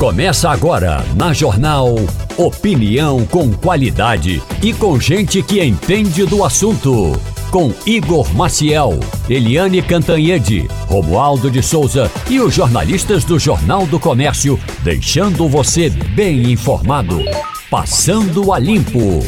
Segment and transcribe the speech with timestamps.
[0.00, 1.94] Começa agora na Jornal
[2.38, 7.12] Opinião com qualidade e com gente que entende do assunto.
[7.50, 14.58] Com Igor Maciel, Eliane Cantanhede, Romualdo de Souza e os jornalistas do Jornal do Comércio,
[14.82, 17.22] deixando você bem informado.
[17.70, 19.20] Passando a Limpo.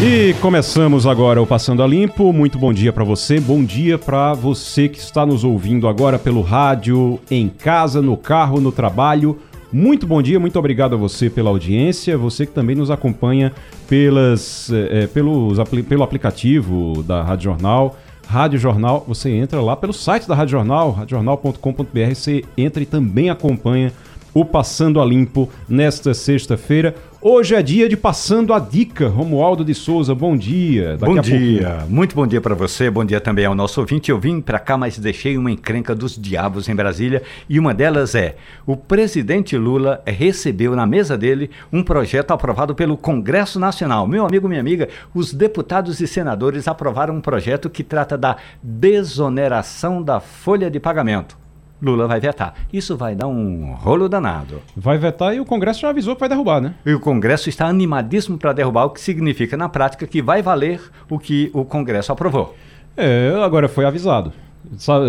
[0.00, 2.32] E começamos agora o Passando a Limpo.
[2.32, 6.40] Muito bom dia para você, bom dia para você que está nos ouvindo agora pelo
[6.40, 9.40] rádio, em casa, no carro, no trabalho
[9.72, 13.52] muito bom dia, muito obrigado a você pela audiência, você que também nos acompanha
[13.88, 15.58] pelas, é, pelos,
[15.88, 17.96] pelo aplicativo da Rádio Jornal.
[18.26, 23.30] Rádio Jornal, você entra lá pelo site da Rádio Jornal, radiojornal.com.br, você entra e também
[23.30, 23.92] acompanha
[24.34, 26.94] o Passando a Limpo nesta sexta-feira.
[27.20, 29.06] Hoje é dia de Passando a Dica.
[29.06, 30.96] Romualdo de Souza, bom dia.
[30.96, 34.10] Daqui bom dia, muito bom dia para você, bom dia também ao nosso ouvinte.
[34.10, 38.14] Eu vim para cá, mas deixei uma encrenca dos diabos em Brasília e uma delas
[38.14, 38.36] é:
[38.66, 44.06] o presidente Lula recebeu na mesa dele um projeto aprovado pelo Congresso Nacional.
[44.06, 50.02] Meu amigo, minha amiga, os deputados e senadores aprovaram um projeto que trata da desoneração
[50.02, 51.41] da folha de pagamento.
[51.82, 52.54] Lula vai vetar.
[52.72, 54.62] Isso vai dar um rolo danado.
[54.76, 56.74] Vai vetar e o Congresso já avisou que vai derrubar, né?
[56.86, 60.80] E o Congresso está animadíssimo para derrubar, o que significa, na prática, que vai valer
[61.10, 62.54] o que o Congresso aprovou.
[62.96, 64.32] É, agora foi avisado.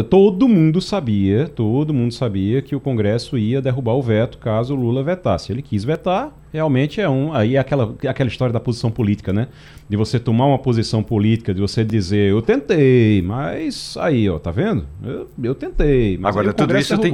[0.10, 4.78] Todo mundo sabia, todo mundo sabia que o Congresso ia derrubar o veto caso o
[4.78, 5.52] Lula vetasse.
[5.52, 7.34] Ele quis vetar, realmente é um.
[7.34, 9.48] Aí é aquela, aquela história da posição política, né?
[9.90, 14.52] De você tomar uma posição política, de você dizer, eu tentei, mas aí, ó, tá
[14.52, 14.86] vendo?
[15.04, 17.12] Eu, eu tentei, mas Agora, tudo isso, tem,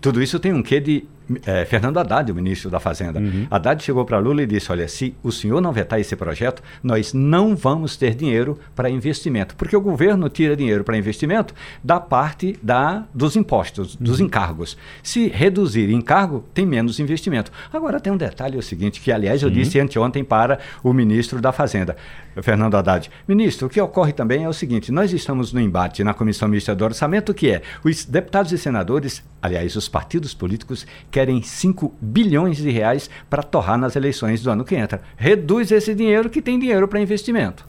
[0.00, 1.04] tudo isso tem um quê de
[1.46, 3.20] é, Fernando Haddad, o ministro da Fazenda.
[3.20, 3.46] Uhum.
[3.50, 7.12] Haddad chegou para Lula e disse: Olha, se o senhor não vetar esse projeto, nós
[7.12, 9.54] não vamos ter dinheiro para investimento.
[9.54, 14.26] Porque o governo tira dinheiro para investimento da parte da, dos impostos, dos uhum.
[14.26, 14.76] encargos.
[15.02, 17.52] Se reduzir encargo, tem menos investimento.
[17.72, 21.40] Agora, tem um detalhe: é o seguinte, que aliás eu disse anteontem para o ministro
[21.40, 21.96] da Fazenda,
[22.40, 23.10] Fernando Haddad.
[23.26, 26.74] Ministro, o que ocorre também é o seguinte: nós estamos no embate na Comissão Mista
[26.74, 31.94] do Orçamento, que é os deputados e senadores, aliás, os partidos políticos, querem querem 5
[32.00, 35.00] bilhões de reais para torrar nas eleições do ano que entra.
[35.16, 37.64] Reduz esse dinheiro que tem dinheiro para investimento.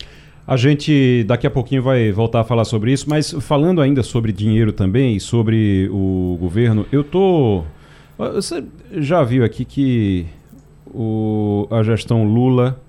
[0.47, 4.31] A gente daqui a pouquinho vai voltar a falar sobre isso, mas falando ainda sobre
[4.31, 7.63] dinheiro também e sobre o governo, eu tô.
[8.17, 8.63] Você
[8.93, 10.25] já viu aqui que
[10.93, 12.79] o, a gestão Lula.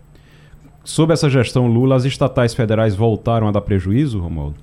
[0.84, 4.56] Sob essa gestão Lula, as estatais federais voltaram a dar prejuízo, Romualdo?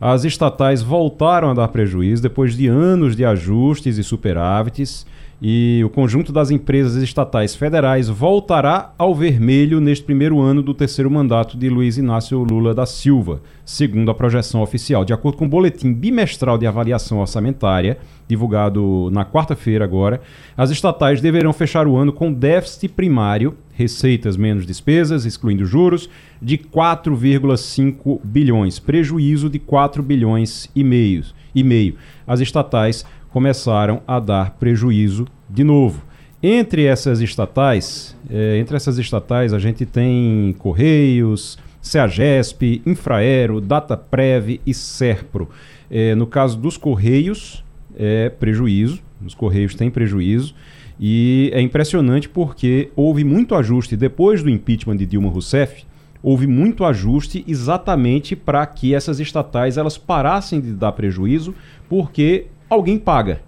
[0.00, 5.06] As estatais voltaram a dar prejuízo depois de anos de ajustes e superávites,
[5.44, 11.10] e o conjunto das empresas estatais federais voltará ao vermelho neste primeiro ano do terceiro
[11.10, 15.04] mandato de Luiz Inácio Lula da Silva, segundo a projeção oficial.
[15.04, 17.98] De acordo com o boletim bimestral de avaliação orçamentária,
[18.28, 20.20] divulgado na quarta-feira agora,
[20.56, 26.08] as estatais deverão fechar o ano com déficit primário, receitas menos despesas, excluindo juros,
[26.40, 31.94] de 4,5 bilhões, prejuízo de 4 bilhões e meio.
[32.24, 36.02] As estatais começaram a dar prejuízo de novo.
[36.42, 44.74] Entre essas estatais, é, entre essas estatais a gente tem Correios, CEAGESP, Infraero, Dataprev e
[44.74, 45.48] Serpro.
[45.90, 47.64] É, no caso dos Correios,
[47.96, 50.54] é prejuízo, os Correios têm prejuízo.
[51.00, 55.84] E é impressionante porque houve muito ajuste depois do impeachment de Dilma Rousseff
[56.22, 61.54] houve muito ajuste exatamente para que essas estatais elas parassem de dar prejuízo,
[61.88, 63.40] porque alguém paga.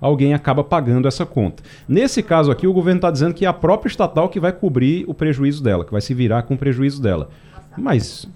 [0.00, 1.62] Alguém acaba pagando essa conta.
[1.86, 5.04] Nesse caso aqui, o governo está dizendo que é a própria estatal que vai cobrir
[5.06, 7.28] o prejuízo dela, que vai se virar com o prejuízo dela.
[7.76, 8.26] Mas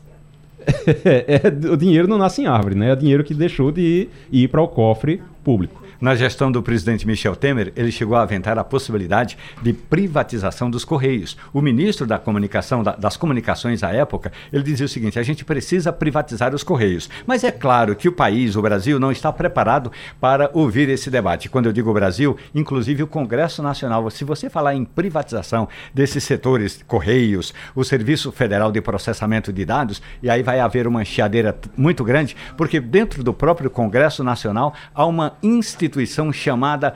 [1.05, 2.91] é, é, o dinheiro não nasce em árvore, né?
[2.91, 5.85] É dinheiro que deixou de ir, ir para o cofre público.
[6.01, 10.85] Na gestão do presidente Michel Temer, ele chegou a aventar a possibilidade de privatização dos
[10.85, 11.37] Correios.
[11.53, 15.45] O ministro da comunicação, da, das comunicações à época, ele dizia o seguinte: a gente
[15.45, 17.09] precisa privatizar os Correios.
[17.27, 21.49] Mas é claro que o país, o Brasil, não está preparado para ouvir esse debate.
[21.49, 26.83] Quando eu digo Brasil, inclusive o Congresso Nacional, se você falar em privatização desses setores,
[26.87, 32.03] Correios, o Serviço Federal de Processamento de Dados, e aí vai haver uma enxadeira muito
[32.03, 36.95] grande, porque dentro do próprio Congresso Nacional há uma instituição instituição chamada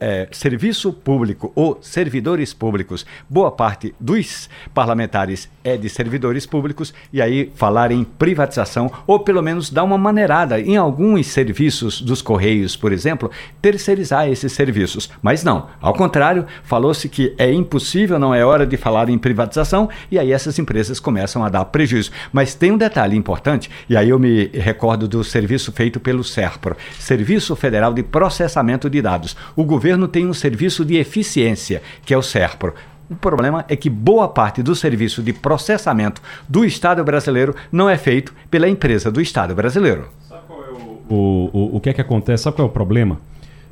[0.00, 3.04] é, Serviço Público ou Servidores Públicos.
[3.28, 9.42] Boa parte dos parlamentares é de servidores públicos e aí falar em privatização ou pelo
[9.42, 13.30] menos dar uma maneirada em alguns serviços dos Correios, por exemplo,
[13.60, 15.10] terceirizar esses serviços.
[15.22, 19.88] Mas não, ao contrário, falou-se que é impossível, não é hora de falar em privatização
[20.10, 22.10] e aí essas empresas começam a dar prejuízo.
[22.32, 26.76] Mas tem um detalhe importante, e aí eu me recordo do serviço feito pelo SERPRO,
[26.98, 29.34] Serviço Federal de Processamento de Dados.
[29.56, 32.74] O governo tem um serviço de eficiência, que é o SERPRO.
[33.08, 37.96] O problema é que boa parte do serviço de processamento do Estado brasileiro não é
[37.96, 40.08] feito pela empresa do Estado brasileiro.
[40.28, 42.42] Sabe qual é o, o, o, o que é que acontece?
[42.42, 43.18] Sabe qual é o problema?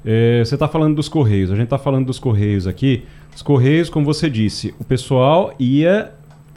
[0.03, 3.05] É, você está falando dos Correios, a gente está falando dos Correios aqui.
[3.37, 6.13] Os Correios, como você disse, o pessoal ia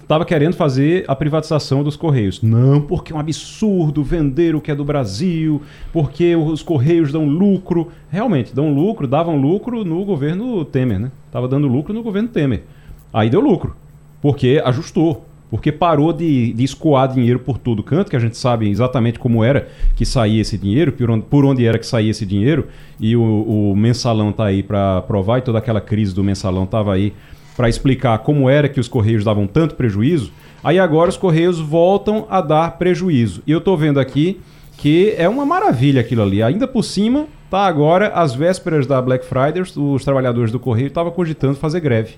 [0.05, 2.41] estava querendo fazer a privatização dos Correios.
[2.41, 5.61] Não, porque é um absurdo vender o que é do Brasil,
[5.91, 7.89] porque os Correios dão lucro.
[8.09, 11.11] Realmente, dão lucro, davam lucro no governo Temer, né?
[11.31, 12.63] Tava dando lucro no governo Temer.
[13.11, 13.75] Aí deu lucro,
[14.21, 15.25] porque ajustou.
[15.49, 19.43] Porque parou de, de escoar dinheiro por todo canto, que a gente sabe exatamente como
[19.43, 22.67] era que saía esse dinheiro, por onde, por onde era que saía esse dinheiro,
[22.99, 26.93] e o, o mensalão tá aí para provar, e toda aquela crise do mensalão tava
[26.93, 27.13] aí
[27.55, 30.31] para explicar como era que os Correios davam tanto prejuízo,
[30.63, 33.41] aí agora os Correios voltam a dar prejuízo.
[33.47, 34.39] E eu estou vendo aqui
[34.77, 36.43] que é uma maravilha aquilo ali.
[36.43, 41.11] Ainda por cima, tá agora, às vésperas da Black Friday, os trabalhadores do Correio estavam
[41.11, 42.15] cogitando fazer greve.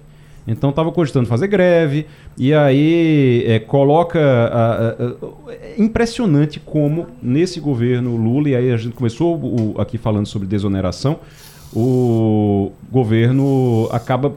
[0.47, 2.05] Então estava cogitando fazer greve,
[2.37, 4.19] e aí é, coloca.
[4.19, 9.75] A, a, a, é impressionante como nesse governo Lula, e aí a gente começou o,
[9.77, 11.19] aqui falando sobre desoneração,
[11.75, 14.33] o governo acaba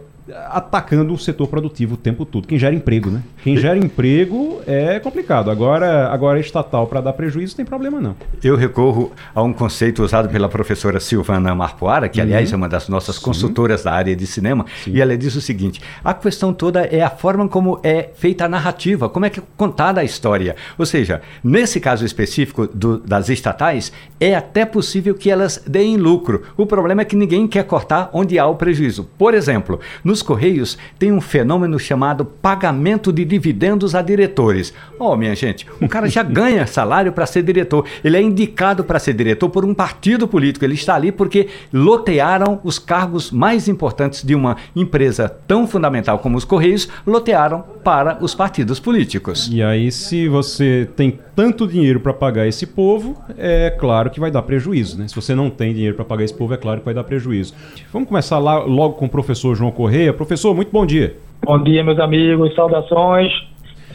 [0.49, 2.47] atacando o setor produtivo o tempo todo.
[2.47, 3.23] Quem gera emprego, né?
[3.43, 5.51] Quem gera emprego é complicado.
[5.51, 8.17] Agora, agora estatal para dar prejuízo tem problema não.
[8.43, 12.55] Eu recorro a um conceito usado pela professora Silvana Marpoara, que aliás uhum.
[12.55, 13.23] é uma das nossas Sim.
[13.23, 14.93] consultoras da área de cinema, Sim.
[14.93, 18.49] e ela diz o seguinte: a questão toda é a forma como é feita a
[18.49, 20.57] narrativa, como é que é contada a história.
[20.79, 26.43] Ou seja, nesse caso específico do, das estatais, é até possível que elas deem lucro.
[26.57, 29.09] O problema é que ninguém quer cortar onde há o prejuízo.
[29.19, 34.73] Por exemplo, nos nos Correios tem um fenômeno chamado pagamento de dividendos a diretores.
[34.99, 37.87] Oh, minha gente, o cara já ganha salário para ser diretor.
[38.05, 40.65] Ele é indicado para ser diretor por um partido político.
[40.65, 46.37] Ele está ali porque lotearam os cargos mais importantes de uma empresa tão fundamental como
[46.37, 49.49] os Correios, lotearam para os partidos políticos.
[49.51, 54.31] E aí, se você tem tanto dinheiro para pagar esse povo, é claro que vai
[54.31, 55.09] dar prejuízo, né?
[55.09, 57.55] Se você não tem dinheiro para pagar esse povo, é claro que vai dar prejuízo.
[57.93, 60.10] Vamos começar lá logo com o professor João Correia.
[60.13, 61.17] Professor, muito bom dia.
[61.45, 62.55] Bom dia, meus amigos.
[62.55, 63.33] Saudações.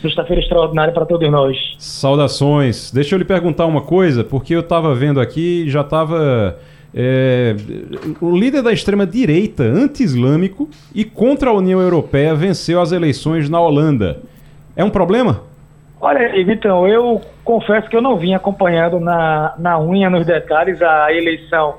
[0.01, 1.57] Sexta-feira extraordinária para todos nós.
[1.77, 2.91] Saudações.
[2.91, 6.57] Deixa eu lhe perguntar uma coisa, porque eu estava vendo aqui, já estava.
[6.97, 7.55] É,
[8.21, 14.19] o líder da extrema-direita anti-islâmico e contra a União Europeia venceu as eleições na Holanda.
[14.75, 15.41] É um problema?
[15.99, 21.11] Olha Vitão, eu confesso que eu não vim acompanhando na, na unha, nos detalhes, a
[21.11, 21.75] eleição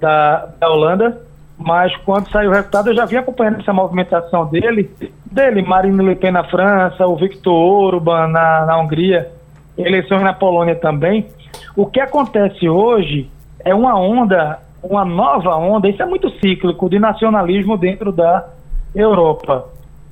[0.00, 1.22] da, da Holanda,
[1.58, 4.90] mas quando saiu o resultado eu já vim acompanhando essa movimentação dele,
[5.24, 9.30] dele, Marine Le Pen na França, o Victor Orban na, na Hungria,
[9.76, 11.26] eleições na Polônia também.
[11.74, 13.30] O que acontece hoje
[13.64, 18.48] é uma onda, uma nova onda, isso é muito cíclico, de nacionalismo dentro da
[18.94, 19.68] Europa.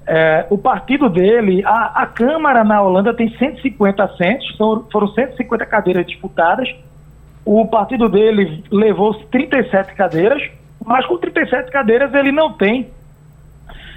[0.06, 5.64] É, o partido dele, a, a, Câmara na Holanda tem 150 assentos, são, foram 150
[5.64, 6.68] cadeiras disputadas.
[7.44, 10.42] O partido dele levou 37 cadeiras,
[10.84, 12.90] mas com 37 cadeiras ele não tem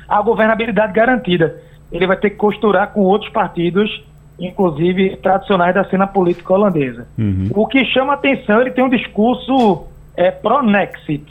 [0.08, 1.62] a governabilidade garantida.
[1.92, 4.04] Ele vai ter que costurar com outros partidos,
[4.40, 7.08] inclusive tradicionais da cena política holandesa.
[7.18, 7.50] Uhum.
[7.54, 9.86] O que chama atenção, ele tem um discurso
[10.16, 11.26] é, pró-Nexit,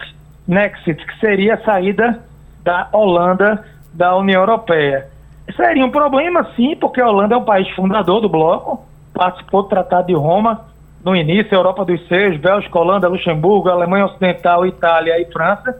[0.47, 2.23] Nexit, que seria a saída
[2.63, 5.09] da Holanda da União Europeia.
[5.57, 8.85] Seria um problema, sim, porque a Holanda é um país fundador do bloco,
[9.15, 10.67] participou do Tratado de Roma
[11.07, 15.79] no início, Europa dos Seis, Bélgica, Holanda, Luxemburgo, Alemanha Ocidental, Itália e França.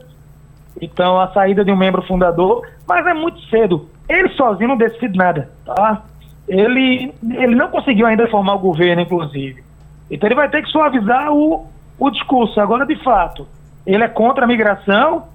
[0.81, 3.89] Então, a saída de um membro fundador, mas é muito cedo.
[4.07, 6.03] Ele sozinho não decide nada, tá?
[6.47, 9.61] Ele, ele não conseguiu ainda formar o governo, inclusive.
[10.09, 11.67] Então, ele vai ter que suavizar o,
[11.99, 12.61] o discurso.
[12.61, 13.45] Agora, de fato,
[13.85, 15.25] ele é contra a migração,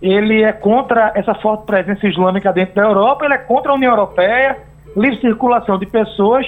[0.00, 3.90] ele é contra essa forte presença islâmica dentro da Europa, ele é contra a União
[3.90, 4.58] Europeia,
[4.96, 6.46] livre circulação de pessoas,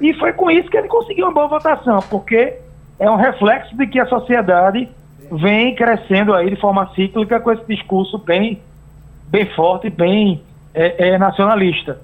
[0.00, 2.54] e foi com isso que ele conseguiu uma boa votação, porque
[2.98, 4.88] é um reflexo de que a sociedade
[5.32, 8.60] vem crescendo aí de forma cíclica com esse discurso bem,
[9.28, 10.40] bem forte, bem
[10.74, 12.00] é, é, nacionalista.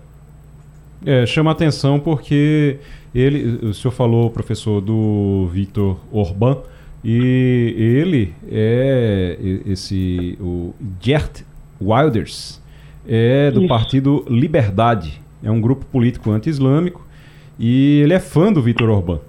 [1.05, 2.79] É, chama atenção porque
[3.15, 6.59] ele, o senhor falou, professor, do Victor Orbán,
[7.05, 11.43] e ele é esse o Gert
[11.81, 12.63] Wilders
[13.07, 13.69] é do Isso.
[13.69, 15.21] partido Liberdade.
[15.43, 17.05] É um grupo político anti-islâmico
[17.59, 19.21] e ele é fã do Viktor Orbán.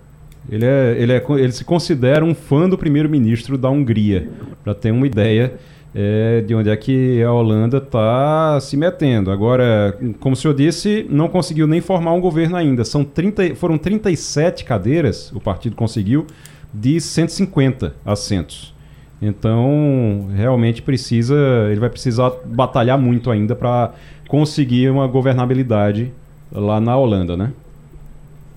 [0.50, 4.30] Ele, é, ele, é, ele se considera um fã do primeiro-ministro da Hungria,
[4.64, 5.54] para ter uma ideia
[5.96, 9.32] é, de onde é que a Holanda está se metendo.
[9.32, 12.84] Agora, como o senhor disse, não conseguiu nem formar um governo ainda.
[12.84, 16.26] São 30, foram 37 cadeiras, o partido conseguiu,
[16.74, 18.74] de 150 assentos.
[19.22, 21.36] Então, realmente precisa,
[21.70, 23.94] ele vai precisar batalhar muito ainda para
[24.28, 26.12] conseguir uma governabilidade
[26.52, 27.54] lá na Holanda, né?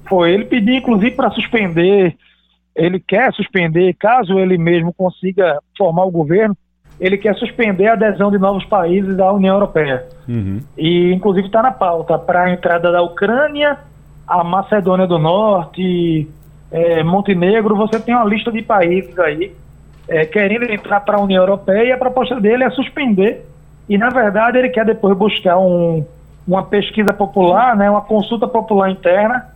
[0.08, 2.16] Foi, ele pediu inclusive para suspender,
[2.75, 6.56] ele quer suspender, caso ele mesmo consiga formar o governo,
[6.98, 10.06] ele quer suspender a adesão de novos países à União Europeia.
[10.28, 10.60] Uhum.
[10.76, 13.78] E inclusive está na pauta para a entrada da Ucrânia,
[14.26, 16.28] a Macedônia do Norte,
[16.70, 19.52] é, Montenegro, você tem uma lista de países aí
[20.08, 23.44] é, querendo entrar para a União Europeia e a proposta dele é suspender.
[23.88, 26.04] E, na verdade, ele quer depois buscar um,
[26.46, 29.46] uma pesquisa popular, né, uma consulta popular interna,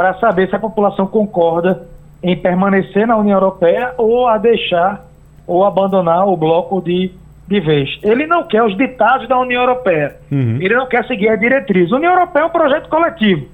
[0.00, 1.86] para saber se a população concorda
[2.22, 5.04] em permanecer na União Europeia ou a deixar
[5.46, 7.12] ou abandonar o bloco de,
[7.46, 7.98] de vez.
[8.02, 10.16] Ele não quer os ditados da União Europeia.
[10.32, 10.56] Uhum.
[10.58, 11.92] Ele não quer seguir a diretriz.
[11.92, 13.46] A União Europeia é um projeto coletivo.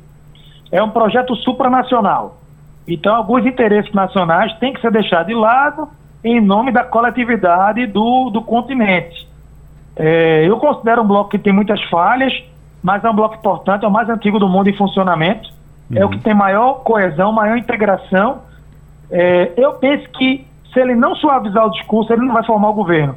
[0.70, 2.38] É um projeto supranacional.
[2.86, 5.88] Então, alguns interesses nacionais têm que ser deixados de lado
[6.22, 9.26] em nome da coletividade do, do continente.
[9.96, 12.32] É, eu considero um bloco que tem muitas falhas,
[12.80, 15.55] mas é um bloco importante, é o mais antigo do mundo em funcionamento,
[15.90, 15.98] uhum.
[15.98, 16.22] é o que uhum.
[16.22, 18.42] tem maior coesão, maior integração.
[19.10, 22.74] É, eu penso que se ele não suavizar o discurso, ele não vai formar o
[22.74, 23.16] governo.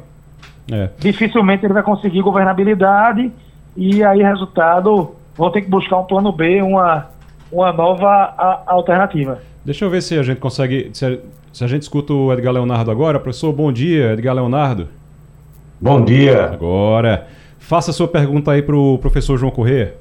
[0.70, 0.90] É.
[0.98, 3.30] Dificilmente ele vai conseguir governabilidade
[3.76, 7.08] e aí, resultado, vão ter que buscar um plano B, uma,
[7.50, 9.38] uma nova a, alternativa.
[9.64, 10.90] Deixa eu ver se a gente consegue.
[10.92, 11.18] Se a,
[11.52, 14.88] se a gente escuta o Edgar Leonardo agora, professor, bom dia, Edgar Leonardo.
[15.80, 16.44] Bom dia.
[16.44, 17.26] Agora,
[17.58, 19.96] faça a sua pergunta aí para o professor João Corrêa.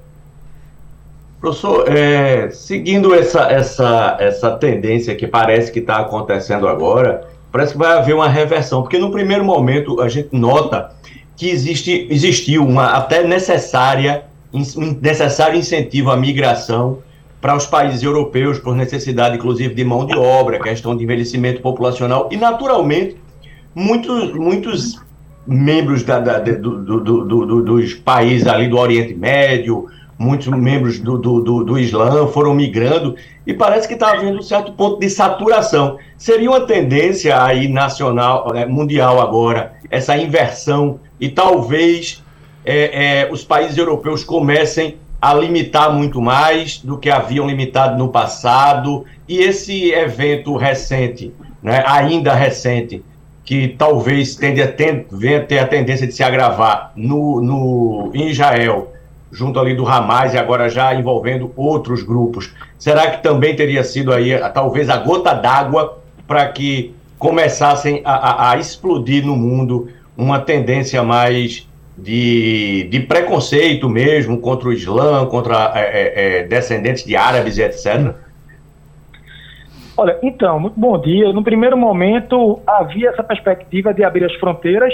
[1.40, 7.78] Professor, é, seguindo essa, essa, essa tendência que parece que está acontecendo agora, parece que
[7.78, 10.92] vai haver uma reversão, porque no primeiro momento a gente nota
[11.38, 17.00] que existe, existiu uma até necessária, um necessário incentivo à migração
[17.40, 22.28] para os países europeus, por necessidade, inclusive, de mão de obra, questão de envelhecimento populacional,
[22.30, 23.16] e, naturalmente,
[23.74, 25.02] muitos, muitos
[25.48, 29.88] membros da, da, do, do, do, dos países ali do Oriente Médio,
[30.20, 33.16] muitos membros do, do, do, Islã foram migrando,
[33.48, 35.98] e parece que está havendo um certo ponto de saturação.
[36.18, 42.22] Seria uma tendência aí nacional, né, mundial agora, essa inversão, e talvez
[42.66, 48.10] é, é, os países europeus comecem a limitar muito mais do que haviam limitado no
[48.10, 49.06] passado.
[49.28, 51.34] E esse evento recente,
[51.64, 53.04] né, ainda recente,
[53.46, 58.94] que talvez tende a ter a tendência de se agravar no, no, em Israel,
[59.32, 62.54] junto ali do Hamas e agora já envolvendo outros grupos.
[62.78, 68.52] Será que também teria sido aí talvez a gota d'água para que começassem a, a,
[68.52, 71.68] a explodir no mundo uma tendência mais
[71.98, 77.64] de, de preconceito mesmo contra o Islã, contra é, é, é, descendentes de árabes e
[77.64, 78.14] etc?
[79.98, 81.34] Olha, então, muito bom dia.
[81.34, 84.94] No primeiro momento, havia essa perspectiva de abrir as fronteiras,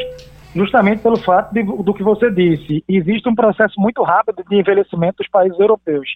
[0.56, 2.84] justamente pelo fato de, do que você disse.
[2.88, 6.16] Existe um processo muito rápido de envelhecimento dos países europeus.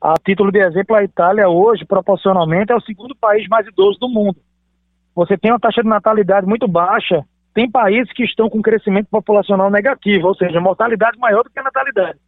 [0.00, 4.08] A título de exemplo, a Itália hoje, proporcionalmente, é o segundo país mais idoso do
[4.08, 4.36] mundo.
[5.14, 9.70] Você tem uma taxa de natalidade muito baixa, tem países que estão com crescimento populacional
[9.70, 12.18] negativo, ou seja, mortalidade maior do que a natalidade.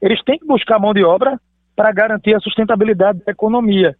[0.00, 1.38] Eles têm que buscar mão de obra
[1.76, 3.94] para garantir a sustentabilidade da economia.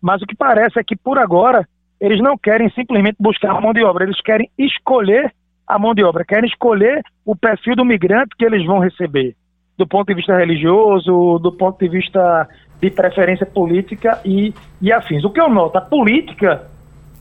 [0.00, 1.68] Mas o que parece é que, por agora,
[2.00, 5.32] eles não querem simplesmente buscar mão de obra, eles querem escolher
[5.66, 9.34] a mão de obra, querem escolher o perfil do migrante que eles vão receber,
[9.76, 12.48] do ponto de vista religioso, do ponto de vista
[12.80, 15.24] de preferência política e, e afins.
[15.24, 16.68] O que eu noto, a política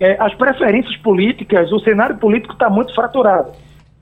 [0.01, 3.51] é, as preferências políticas, o cenário político está muito fraturado.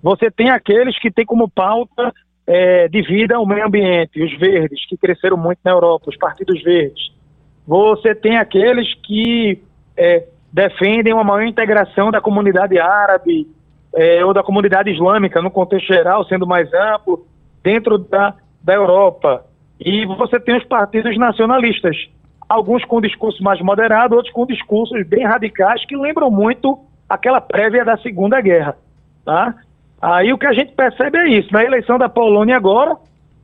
[0.02, 2.14] Você tem aqueles que têm como pauta
[2.48, 6.64] é, de vida o meio ambiente, os verdes, que cresceram muito na Europa, os partidos
[6.64, 7.12] verdes.
[7.68, 9.62] Você tem aqueles que
[9.98, 13.46] é, defendem uma maior integração da comunidade árabe
[14.00, 17.26] é, ou da comunidade islâmica, no contexto geral, sendo mais amplo,
[17.62, 19.44] dentro da, da Europa.
[19.78, 21.98] E você tem os partidos nacionalistas,
[22.48, 26.80] alguns com discurso mais moderado, outros com discursos bem radicais que lembram muito
[27.10, 28.78] aquela prévia da Segunda Guerra,
[29.26, 29.54] tá?
[30.02, 31.52] Aí o que a gente percebe é isso.
[31.52, 32.96] Na eleição da Polônia agora,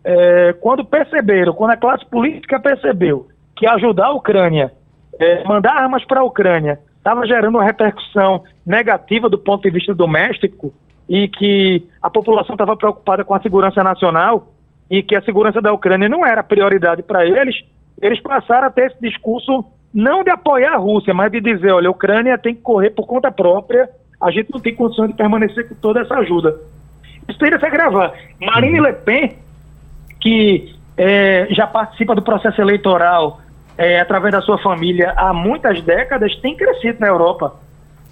[0.05, 4.71] é, quando perceberam, quando a classe política percebeu que ajudar a Ucrânia,
[5.19, 9.93] é, mandar armas para a Ucrânia, estava gerando uma repercussão negativa do ponto de vista
[9.93, 10.74] doméstico
[11.07, 14.47] e que a população estava preocupada com a segurança nacional
[14.89, 17.63] e que a segurança da Ucrânia não era prioridade para eles,
[18.01, 21.89] eles passaram a ter esse discurso não de apoiar a Rússia, mas de dizer, olha,
[21.89, 23.88] a Ucrânia tem que correr por conta própria,
[24.19, 26.59] a gente não tem condições de permanecer com toda essa ajuda.
[27.29, 28.13] Isso teria se agravar.
[28.41, 29.38] Marine Le Pen,
[30.19, 33.41] que é, já participa do processo eleitoral
[33.77, 37.55] é, através da sua família há muitas décadas, tem crescido na Europa.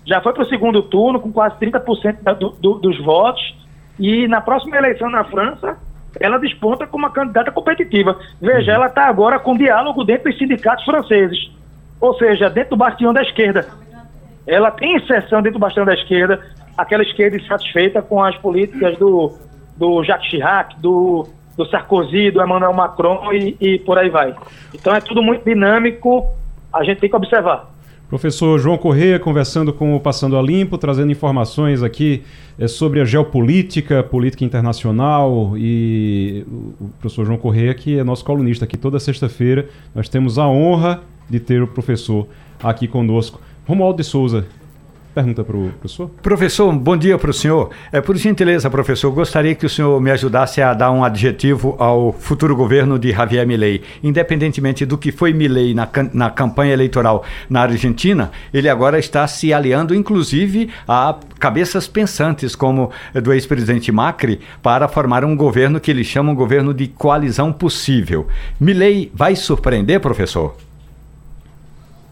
[0.06, 3.56] já foi para o segundo turno com quase 30% da, do, do, dos votos.
[3.98, 5.78] E na próxima eleição na França,
[6.20, 8.20] ela desponta como uma candidata competitiva.
[8.42, 8.76] Veja, uhum.
[8.76, 11.52] ela está agora com diálogo dentro dos sindicatos franceses,
[12.02, 13.68] ou seja, dentro do bastião da esquerda.
[14.46, 16.42] Ela tem inserção dentro do bastião da esquerda,
[16.78, 19.38] aquela esquerda insatisfeita com as políticas do,
[19.78, 24.36] do Jacques Chirac, do, do Sarkozy, do Emmanuel Macron e, e por aí vai.
[24.74, 26.28] Então é tudo muito dinâmico,
[26.72, 27.72] a gente tem que observar.
[28.10, 32.24] Professor João Correia conversando com o Passando a Limpo, trazendo informações aqui
[32.60, 36.46] é, sobre a geopolítica, política internacional e
[36.80, 39.68] o professor João Correia que é nosso colunista aqui toda sexta-feira.
[39.96, 42.28] Nós temos a honra de ter o professor
[42.62, 43.42] aqui conosco.
[43.66, 44.46] Romualdo de Souza,
[45.14, 46.10] Pergunta para o professor.
[46.24, 47.70] Professor, bom dia para o senhor.
[47.92, 52.12] É, por gentileza, professor, gostaria que o senhor me ajudasse a dar um adjetivo ao
[52.12, 53.84] futuro governo de Javier Milei.
[54.02, 59.54] Independentemente do que foi Milei na, na campanha eleitoral na Argentina, ele agora está se
[59.54, 66.04] aliando, inclusive, a cabeças pensantes, como do ex-presidente Macri, para formar um governo que ele
[66.04, 68.28] chama um governo de coalizão possível.
[68.60, 70.56] Milei vai surpreender, professor?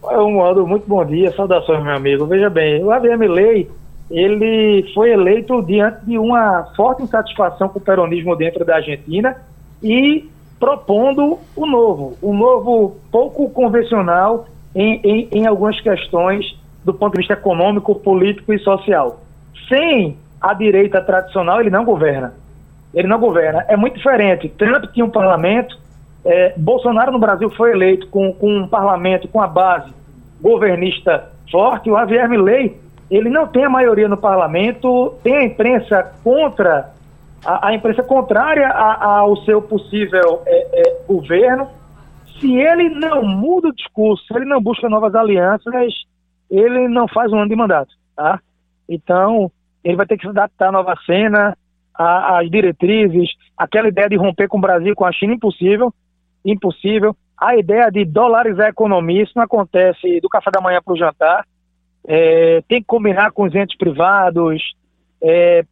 [0.02, 2.26] Um modo muito bom dia, saudações, meu amigo.
[2.26, 3.70] Veja bem, o AVM Lei,
[4.10, 9.36] ele foi eleito diante de uma forte insatisfação com o peronismo dentro da Argentina
[9.80, 10.28] e
[10.58, 17.18] propondo o novo, o novo pouco convencional em, em, em algumas questões do ponto de
[17.18, 19.20] vista econômico, político e social.
[19.68, 22.34] Sem a direita tradicional, ele não governa.
[22.92, 23.64] Ele não governa.
[23.68, 24.48] É muito diferente.
[24.48, 25.78] Trump tinha um parlamento,
[26.24, 29.92] é, Bolsonaro no Brasil foi eleito com, com um parlamento, com a base
[30.40, 31.90] governista forte.
[31.90, 32.78] O Javier Milei,
[33.10, 36.92] ele não tem a maioria no parlamento, tem a imprensa contra,
[37.44, 41.68] a, a imprensa contrária a, ao seu possível é, é, governo.
[42.40, 45.74] Se ele não muda o discurso, se ele não busca novas alianças,
[46.50, 48.40] ele não faz um ano de mandato, tá?
[48.88, 49.50] Então,
[49.84, 51.56] ele vai ter que se adaptar à nova cena,
[51.94, 55.92] às diretrizes, aquela ideia de romper com o Brasil, com a China, impossível
[56.44, 57.16] impossível.
[57.38, 60.96] A ideia de dolarizar a economia, isso não acontece do café da manhã para o
[60.96, 61.46] jantar.
[62.06, 64.62] É, tem que combinar com os entes privados.
[65.20, 65.64] É,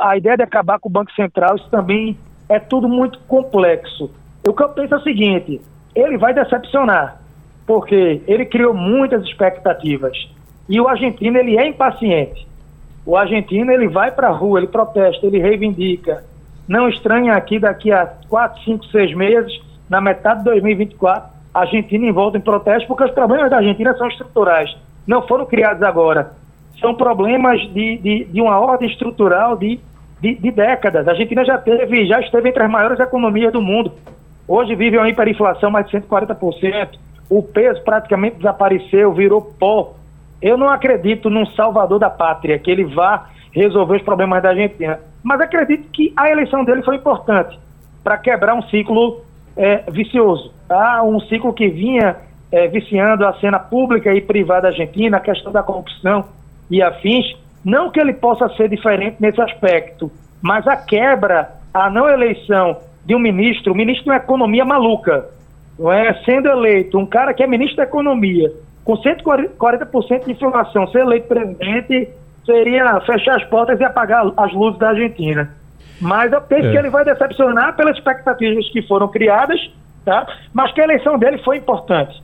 [0.00, 2.16] a ideia de acabar com o Banco Central, isso também
[2.48, 4.10] é tudo muito complexo.
[4.46, 5.60] O que eu penso é o seguinte:
[5.94, 7.20] ele vai decepcionar,
[7.66, 10.28] porque ele criou muitas expectativas.
[10.68, 12.46] E o argentino, ele é impaciente.
[13.04, 16.24] O argentino, ele vai para a rua, ele protesta, ele reivindica.
[16.68, 19.60] Não estranha aqui, daqui a quatro, cinco, seis meses,
[19.92, 24.08] na metade de 2024, a Argentina envolta em protesto, porque os problemas da Argentina são
[24.08, 24.74] estruturais,
[25.06, 26.32] não foram criados agora.
[26.80, 29.78] São problemas de, de, de uma ordem estrutural de,
[30.18, 31.06] de, de, décadas.
[31.06, 33.92] A Argentina já teve, já esteve entre as maiores economias do mundo.
[34.48, 36.98] Hoje vive uma hiperinflação mais de 140%.
[37.28, 39.92] O peso praticamente desapareceu, virou pó.
[40.40, 45.00] Eu não acredito num salvador da pátria, que ele vá resolver os problemas da Argentina.
[45.22, 47.60] Mas acredito que a eleição dele foi importante
[48.02, 49.20] para quebrar um ciclo
[49.56, 50.52] é, vicioso.
[50.68, 51.02] Tá?
[51.02, 52.16] Um ciclo que vinha
[52.50, 56.24] é, viciando a cena pública e privada argentina, a questão da corrupção
[56.70, 57.36] e afins.
[57.64, 60.10] Não que ele possa ser diferente nesse aspecto,
[60.40, 65.28] mas a quebra, a não eleição de um ministro, um ministro de uma economia maluca,
[65.78, 66.12] não é?
[66.24, 68.52] sendo eleito um cara que é ministro da economia,
[68.84, 72.08] com 140% de inflação, ser eleito presidente
[72.44, 75.54] seria fechar as portas e apagar as luzes da Argentina.
[76.02, 76.70] Mas eu penso é.
[76.72, 79.70] que ele vai decepcionar pelas expectativas que foram criadas,
[80.04, 80.26] tá?
[80.52, 82.20] mas que a eleição dele foi importante.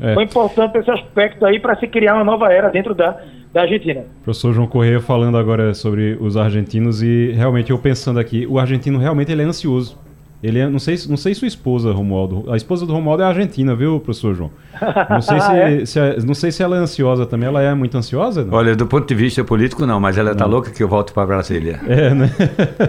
[0.00, 0.14] É.
[0.14, 3.20] Foi importante esse aspecto aí para se criar uma nova era dentro da,
[3.52, 4.04] da Argentina.
[4.24, 8.98] Professor João Correia falando agora sobre os argentinos e realmente eu pensando aqui, o argentino
[8.98, 9.98] realmente ele é ansioso.
[10.42, 12.50] Ele é, não sei, não sei sua esposa, Romualdo.
[12.52, 14.50] A esposa do Romualdo é argentina, viu, professor João?
[15.10, 15.86] Não sei se, é?
[15.86, 17.48] se é, não sei se ela é ansiosa também.
[17.48, 18.44] Ela é muito ansiosa?
[18.44, 18.54] Não?
[18.54, 21.26] Olha, do ponto de vista político, não, mas ela está louca que eu volto para
[21.26, 21.80] Brasília.
[21.88, 22.30] É, né?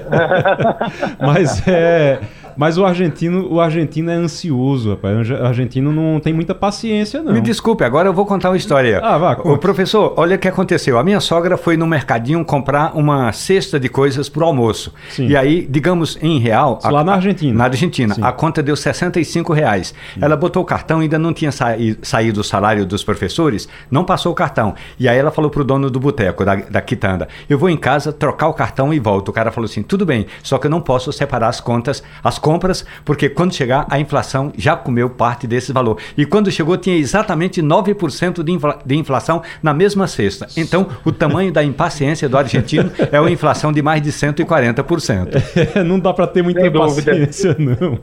[1.20, 2.20] mas é.
[2.58, 5.30] Mas o argentino, o argentino é ansioso, rapaz.
[5.30, 7.34] O argentino não tem muita paciência, não.
[7.34, 9.00] Me desculpe, agora eu vou contar uma história.
[9.04, 10.98] Ah, vá, O professor, olha o que aconteceu.
[10.98, 14.94] A minha sogra foi no mercadinho comprar uma cesta de coisas para o almoço.
[15.10, 15.28] Sim.
[15.28, 16.80] E aí, digamos, em real...
[16.84, 17.58] Lá a, na Argentina.
[17.58, 18.16] Na Argentina.
[18.16, 18.22] Sim.
[18.24, 19.94] A conta deu 65 reais.
[20.14, 20.20] Sim.
[20.22, 24.36] Ela botou o cartão, ainda não tinha saído o salário dos professores, não passou o
[24.36, 24.74] cartão.
[25.00, 28.12] E aí ela falou pro dono do boteco, da, da quitanda, eu vou em casa
[28.12, 29.30] trocar o cartão e volto.
[29.30, 32.38] O cara falou assim, tudo bem, só que eu não posso separar as contas, as
[32.38, 36.00] contas compras, porque quando chegar, a inflação já comeu parte desse valor.
[36.18, 40.48] E quando chegou, tinha exatamente 9% de, infla de inflação na mesma cesta.
[40.58, 45.76] Então, o tamanho da impaciência do argentino é uma inflação de mais de 140%.
[45.76, 47.78] É, não dá para ter muita Sem paciência, dúvida.
[47.80, 48.00] não.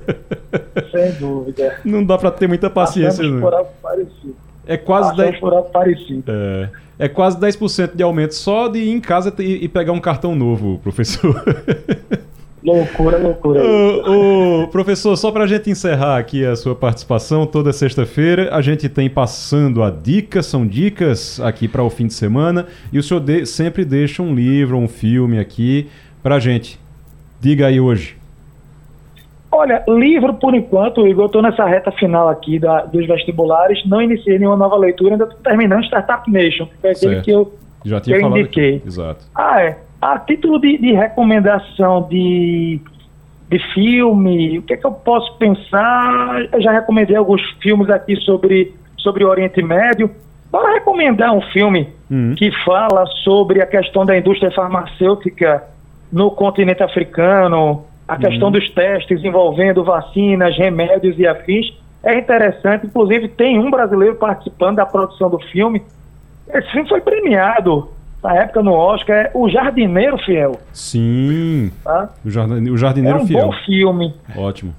[0.93, 1.81] Sem dúvida.
[1.85, 3.41] Não dá para ter muita paciência, Passamos não.
[3.41, 4.37] Por algo parecido.
[4.65, 5.41] É quase 10...
[5.73, 6.25] parecido.
[6.29, 10.01] É, é quase 10% de aumento só de ir em casa e, e pegar um
[10.01, 11.43] cartão novo, professor.
[12.67, 13.63] Loucura, loucura.
[13.63, 18.61] Ô, ô, professor, só para a gente encerrar aqui a sua participação, toda sexta-feira a
[18.61, 23.03] gente tem passando a dicas, são dicas aqui para o fim de semana, e o
[23.05, 25.89] senhor de, sempre deixa um livro, um filme aqui
[26.25, 26.77] para a gente.
[27.41, 28.17] Diga aí hoje.
[29.53, 34.03] Olha, livro por enquanto, Igor, eu estou nessa reta final aqui da, dos vestibulares, não
[34.03, 37.25] iniciei nenhuma nova leitura, ainda estou terminando Startup Nation, que é aquele certo.
[37.25, 38.77] que eu, Já tinha que eu falado indiquei.
[38.79, 38.89] Aqui.
[38.89, 39.25] Exato.
[39.33, 39.86] Ah, é.
[40.07, 42.81] A título de, de recomendação de,
[43.51, 46.47] de filme, o que é que eu posso pensar?
[46.53, 50.09] Eu já recomendei alguns filmes aqui sobre, sobre o Oriente Médio.
[50.49, 52.37] Bora recomendar um filme uhum.
[52.37, 55.65] que fala sobre a questão da indústria farmacêutica
[56.13, 58.53] no continente africano, a questão uhum.
[58.53, 61.77] dos testes envolvendo vacinas, remédios e afins.
[62.05, 65.83] É interessante, inclusive tem um brasileiro participando da produção do filme.
[66.49, 70.59] Esse filme foi premiado na época no Oscar, é O Jardineiro Fiel.
[70.73, 71.71] Sim.
[71.85, 72.11] Tá?
[72.25, 73.47] O, Jardineiro, o Jardineiro é um Fiel.
[73.47, 74.15] bom filme.
[74.37, 74.75] Ótimo.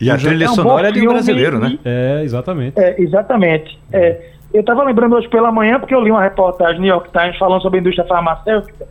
[0.00, 1.78] E a trilha é um sonora é de um brasileiro, né?
[1.84, 2.78] É, exatamente.
[2.78, 3.78] É, exatamente.
[3.92, 4.20] É,
[4.52, 7.36] eu estava lembrando hoje pela manhã, porque eu li uma reportagem no New York Times
[7.38, 8.86] falando sobre a indústria farmacêutica.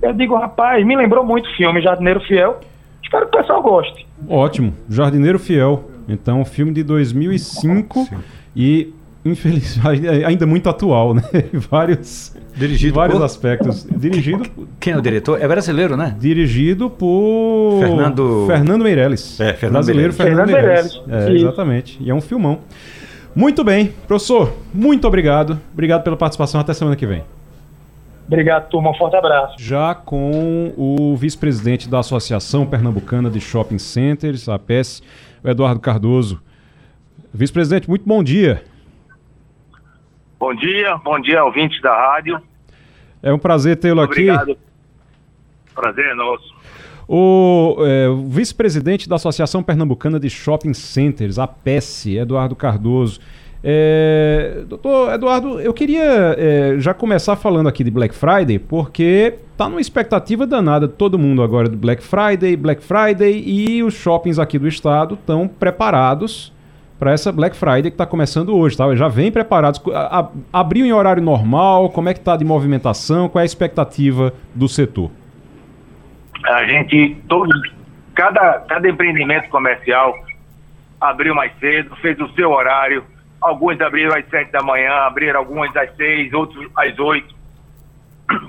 [0.00, 2.58] Eu digo, rapaz, me lembrou muito o filme Jardineiro Fiel.
[3.02, 4.06] Espero que o pessoal goste.
[4.28, 4.72] Ótimo.
[4.88, 5.90] Jardineiro Fiel.
[6.08, 8.08] Então, filme de 2005
[8.56, 8.92] e
[9.24, 11.22] infelizmente ainda muito atual, né?
[11.70, 13.24] Vários Dirigido vários por...
[13.24, 13.86] aspectos.
[13.90, 14.44] Dirigido.
[14.78, 15.40] Quem é o diretor?
[15.40, 16.14] É brasileiro, né?
[16.18, 17.78] Dirigido por.
[17.80, 18.44] Fernando.
[18.46, 19.40] Fernando Meirelles.
[19.40, 20.36] É, Fernando Brasileiro Meirelles.
[20.36, 21.02] Fernando, Meirelles.
[21.08, 21.98] É, exatamente.
[22.00, 22.60] E é um filmão.
[23.34, 25.58] Muito bem, professor, muito obrigado.
[25.72, 26.60] Obrigado pela participação.
[26.60, 27.22] Até semana que vem.
[28.26, 28.90] Obrigado, turma.
[28.90, 29.54] Um forte abraço.
[29.58, 35.02] Já com o vice-presidente da Associação Pernambucana de Shopping Centers, a APES,
[35.42, 36.40] o Eduardo Cardoso.
[37.32, 38.62] Vice-presidente, muito bom dia.
[40.40, 42.40] Bom dia, bom dia, ouvintes da rádio.
[43.22, 44.30] É um prazer tê-lo aqui.
[44.30, 44.56] Obrigado.
[45.74, 46.54] Prazer é nosso.
[47.06, 53.20] O, é, vice-presidente da Associação Pernambucana de Shopping Centers, a PES, Eduardo Cardoso.
[53.62, 59.68] É, doutor Eduardo, eu queria é, já começar falando aqui de Black Friday, porque tá
[59.68, 64.58] numa expectativa danada todo mundo agora do Black Friday, Black Friday, e os shoppings aqui
[64.58, 66.50] do estado estão preparados
[67.00, 68.94] para essa Black Friday que está começando hoje, tá?
[68.94, 69.82] Já vem preparados.
[70.52, 71.88] Abriu em horário normal?
[71.88, 73.26] Como é que está de movimentação?
[73.26, 75.10] Qual é a expectativa do setor?
[76.44, 77.58] A gente, todos,
[78.14, 80.14] cada, cada empreendimento comercial
[81.00, 83.02] abriu mais cedo, fez o seu horário.
[83.40, 87.34] Alguns abriram às sete da manhã, abriram alguns às seis, outros às oito.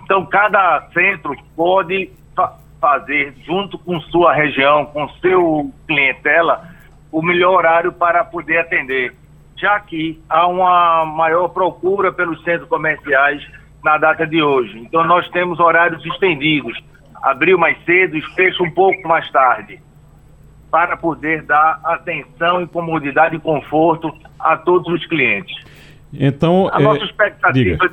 [0.04, 6.68] Então, cada centro pode fa fazer, junto com sua região, com seu clientela,
[7.12, 9.14] o melhor horário para poder atender,
[9.58, 13.46] já que há uma maior procura pelos centros comerciais
[13.84, 14.80] na data de hoje.
[14.80, 16.78] Então nós temos horários estendidos,
[17.22, 19.80] abriu mais cedo e fecha um pouco mais tarde,
[20.72, 25.54] para poder dar atenção e comodidade e conforto a todos os clientes.
[26.14, 26.84] Então, a é...
[26.84, 27.92] nossa expectativa Diga.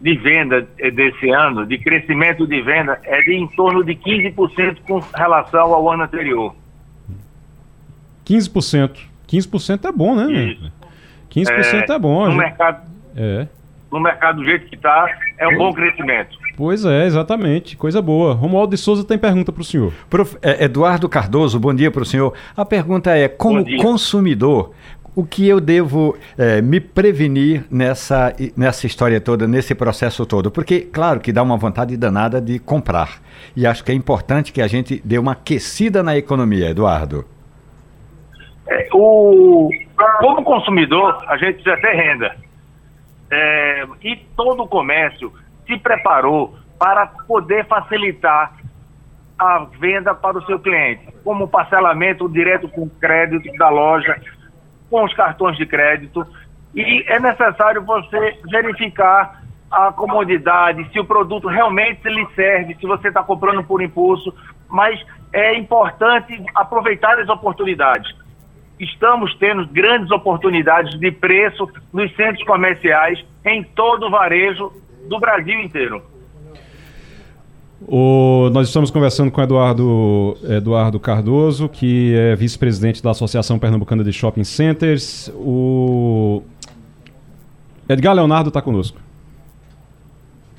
[0.00, 0.62] de venda
[0.92, 5.88] desse ano, de crescimento de venda, é de em torno de 15% com relação ao
[5.90, 6.54] ano anterior.
[8.26, 8.98] 15%.
[9.28, 10.32] 15% é bom, né?
[10.32, 10.72] Isso.
[11.30, 12.24] 15% é, é bom.
[12.24, 12.38] No gente...
[12.38, 12.82] mercado,
[13.16, 13.46] é.
[13.90, 15.06] no mercado do jeito que está,
[15.38, 16.36] é um bom crescimento.
[16.56, 17.76] Pois é, exatamente.
[17.76, 18.34] Coisa boa.
[18.34, 19.92] Romualdo de Souza tem pergunta para o senhor.
[20.10, 22.34] Prof, é, Eduardo Cardoso, bom dia para o senhor.
[22.54, 24.72] A pergunta é, como consumidor,
[25.14, 30.50] o que eu devo é, me prevenir nessa, nessa história toda, nesse processo todo?
[30.50, 33.20] Porque, claro, que dá uma vontade danada de comprar.
[33.56, 37.24] E acho que é importante que a gente dê uma aquecida na economia, Eduardo.
[38.66, 39.70] É, o,
[40.20, 42.36] como consumidor, a gente precisa ter renda.
[43.30, 45.32] É, e todo o comércio
[45.66, 48.54] se preparou para poder facilitar
[49.38, 54.20] a venda para o seu cliente, como parcelamento direto com crédito da loja,
[54.90, 56.26] com os cartões de crédito.
[56.74, 63.08] E é necessário você verificar a comodidade, se o produto realmente lhe serve, se você
[63.08, 64.32] está comprando por impulso,
[64.68, 68.21] mas é importante aproveitar as oportunidades
[68.84, 74.72] estamos tendo grandes oportunidades de preço nos centros comerciais em todo o varejo
[75.08, 76.02] do Brasil inteiro.
[77.86, 84.12] O, nós estamos conversando com Eduardo, Eduardo Cardoso, que é vice-presidente da Associação Pernambucana de
[84.12, 85.32] Shopping Centers.
[85.34, 86.42] O
[87.88, 88.98] Edgar Leonardo está conosco.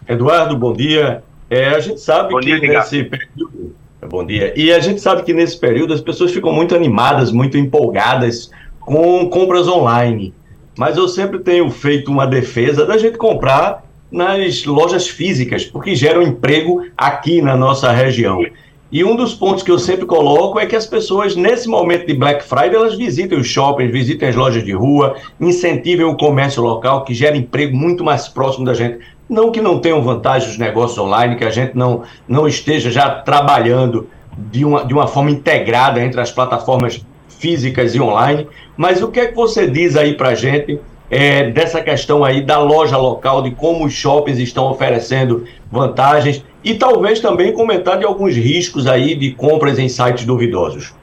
[0.07, 1.23] Eduardo, bom dia.
[1.49, 3.73] É, a gente sabe bom que dia, nesse período
[4.09, 4.53] Bom dia.
[4.55, 9.29] E a gente sabe que nesse período as pessoas ficam muito animadas, muito empolgadas com
[9.29, 10.33] compras online.
[10.77, 16.21] mas eu sempre tenho feito uma defesa da gente comprar nas lojas físicas, porque geram
[16.21, 18.43] emprego aqui na nossa região.
[18.91, 22.13] E um dos pontos que eu sempre coloco é que as pessoas, nesse momento de
[22.13, 27.03] Black Friday, elas visitem os shoppings, visitem as lojas de rua, incentivem o comércio local,
[27.03, 28.99] que gera emprego muito mais próximo da gente.
[29.33, 33.09] Não que não tenham vantagem os negócios online, que a gente não, não esteja já
[33.09, 39.09] trabalhando de uma, de uma forma integrada entre as plataformas físicas e online, mas o
[39.09, 42.95] que é que você diz aí para a gente é, dessa questão aí da loja
[42.95, 48.85] local, de como os shoppings estão oferecendo vantagens e talvez também comentar de alguns riscos
[48.85, 50.93] aí de compras em sites duvidosos.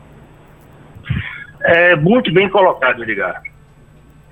[1.64, 3.42] É muito bem colocado, Edgar.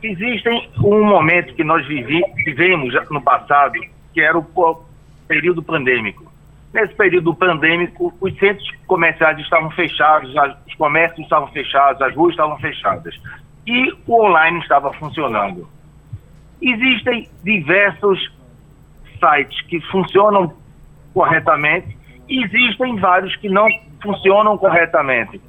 [0.03, 3.73] Existem um momento que nós vivi, vivemos no passado,
[4.15, 4.85] que era o
[5.27, 6.31] período pandêmico.
[6.73, 10.33] Nesse período pandêmico, os centros comerciais estavam fechados,
[10.67, 13.19] os comércios estavam fechados, as ruas estavam fechadas
[13.67, 15.69] e o online estava funcionando.
[16.61, 18.33] Existem diversos
[19.19, 20.53] sites que funcionam
[21.13, 21.97] corretamente
[22.29, 23.67] e existem vários que não
[24.03, 25.41] funcionam corretamente.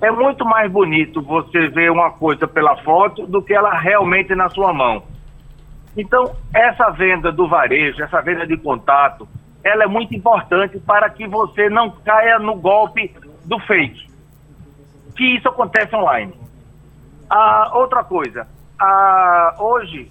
[0.00, 4.48] É muito mais bonito você ver uma coisa pela foto do que ela realmente na
[4.48, 5.02] sua mão.
[5.96, 9.28] Então, essa venda do varejo, essa venda de contato,
[9.62, 14.08] ela é muito importante para que você não caia no golpe do fake.
[15.16, 16.32] Que isso acontece online.
[17.28, 20.10] Ah, outra coisa, ah, hoje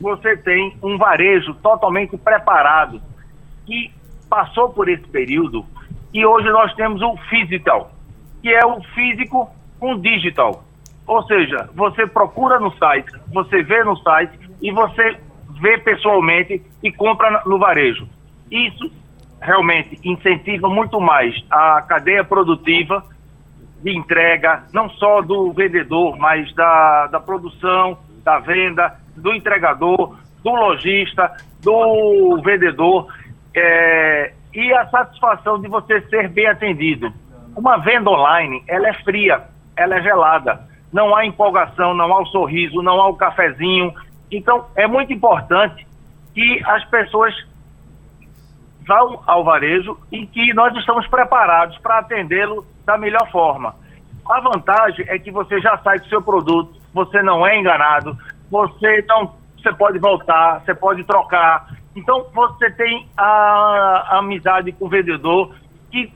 [0.00, 3.00] você tem um varejo totalmente preparado
[3.64, 3.92] que
[4.28, 5.64] passou por esse período
[6.12, 7.90] e hoje nós temos o physical,
[8.44, 9.48] que é o físico
[9.80, 10.62] com digital.
[11.06, 15.16] Ou seja, você procura no site, você vê no site e você
[15.62, 18.06] vê pessoalmente e compra no varejo.
[18.50, 18.92] Isso
[19.40, 23.02] realmente incentiva muito mais a cadeia produtiva
[23.82, 30.50] de entrega, não só do vendedor, mas da, da produção, da venda, do entregador, do
[30.50, 33.10] lojista, do vendedor,
[33.56, 37.10] é, e a satisfação de você ser bem atendido.
[37.56, 39.44] Uma venda online, ela é fria,
[39.76, 43.92] ela é gelada, não há empolgação, não há o sorriso, não há o cafezinho.
[44.30, 45.86] Então, é muito importante
[46.34, 47.34] que as pessoas
[48.86, 53.74] vão ao varejo e que nós estamos preparados para atendê-lo da melhor forma.
[54.28, 58.16] A vantagem é que você já sai do seu produto, você não é enganado,
[58.50, 61.68] você não, você pode voltar, você pode trocar.
[61.94, 65.54] Então você tem a, a amizade com o vendedor
[65.90, 66.12] que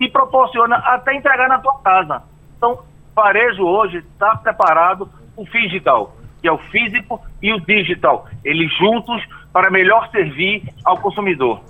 [0.00, 2.22] te proporciona até entregar na tua casa.
[2.56, 2.78] Então,
[3.14, 9.22] varejo hoje está preparado o digital, que é o físico e o digital, eles juntos
[9.52, 11.60] para melhor servir ao consumidor.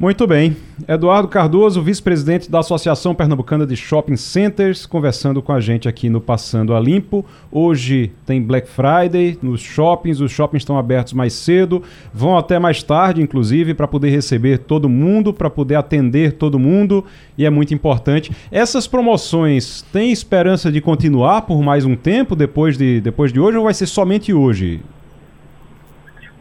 [0.00, 0.56] Muito bem.
[0.88, 6.22] Eduardo Cardoso, vice-presidente da Associação Pernambucana de Shopping Centers, conversando com a gente aqui no
[6.22, 7.22] Passando a Limpo.
[7.52, 11.82] Hoje tem Black Friday nos shoppings, os shoppings estão abertos mais cedo,
[12.14, 17.04] vão até mais tarde, inclusive, para poder receber todo mundo, para poder atender todo mundo,
[17.36, 18.32] e é muito importante.
[18.50, 23.58] Essas promoções têm esperança de continuar por mais um tempo depois de, depois de hoje
[23.58, 24.80] ou vai ser somente hoje?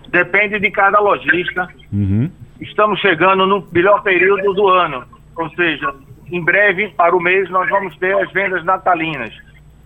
[0.10, 1.68] Depende de cada lojista.
[1.92, 5.94] Uhum estamos chegando no melhor período do ano, ou seja,
[6.32, 9.34] em breve, para o mês, nós vamos ter as vendas natalinas.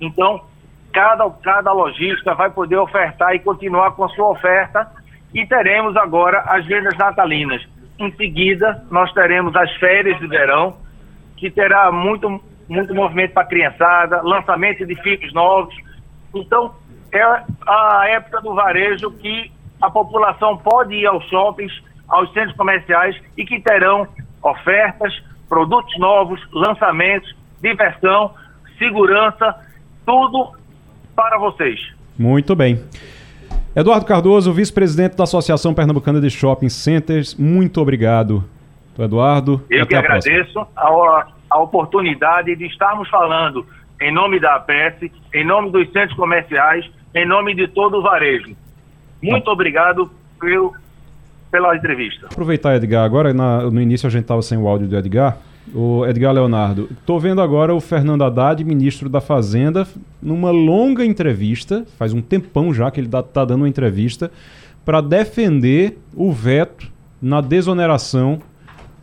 [0.02, 0.42] Então,
[0.92, 4.92] cada, cada lojista vai poder ofertar e continuar com a sua oferta
[5.34, 7.66] e teremos agora as vendas natalinas.
[7.98, 10.76] Em seguida, nós teremos as férias de verão,
[11.38, 15.76] que terá muito, muito movimento para a criançada, lançamento de filmes novos.
[16.34, 16.76] Então,
[17.12, 17.22] é
[17.68, 21.74] a época do varejo que a população pode ir aos shoppings
[22.14, 24.08] aos centros comerciais e que terão
[24.44, 25.12] ofertas,
[25.50, 28.32] produtos novos, lançamentos, diversão,
[28.78, 29.56] segurança,
[30.06, 30.52] tudo
[31.16, 31.80] para vocês.
[32.18, 32.80] Muito bem.
[33.76, 38.44] Eduardo Cardoso, vice-presidente da Associação Pernambucana de Shopping Centers, muito obrigado,
[39.00, 39.66] Eduardo.
[39.68, 43.66] Eu que agradeço a, a, oportunidade de estarmos falando
[44.00, 48.56] em nome da APS, em nome dos centros comerciais, em nome de todo o varejo.
[49.20, 50.76] Muito obrigado pelo,
[51.54, 52.26] pela entrevista.
[52.26, 55.38] Aproveitar, Edgar, agora na, no início a gente estava sem o áudio do Edgar.
[55.72, 59.88] O Edgar Leonardo, estou vendo agora o Fernando Haddad, ministro da Fazenda,
[60.20, 64.32] numa longa entrevista, faz um tempão já que ele está tá dando uma entrevista,
[64.84, 68.40] para defender o veto na desoneração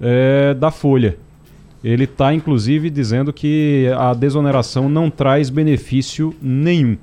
[0.01, 1.17] é, da Folha.
[1.85, 6.99] Ele está, inclusive, dizendo que a desoneração não traz benefício nenhum.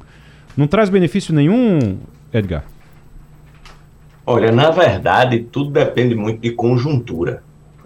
[0.58, 1.98] Não traz benefício nenhum,
[2.34, 2.66] Edgar?
[4.30, 7.44] Olha, na verdade, tudo depende muito de conjuntura.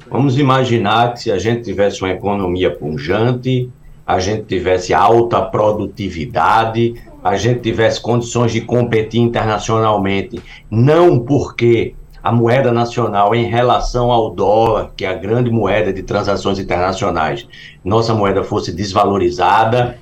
[0.09, 3.69] Vamos imaginar que se a gente tivesse uma economia punjante,
[4.07, 12.31] a gente tivesse alta produtividade, a gente tivesse condições de competir internacionalmente, não porque a
[12.31, 17.47] moeda nacional em relação ao dólar, que é a grande moeda de transações internacionais,
[17.85, 19.95] nossa moeda fosse desvalorizada.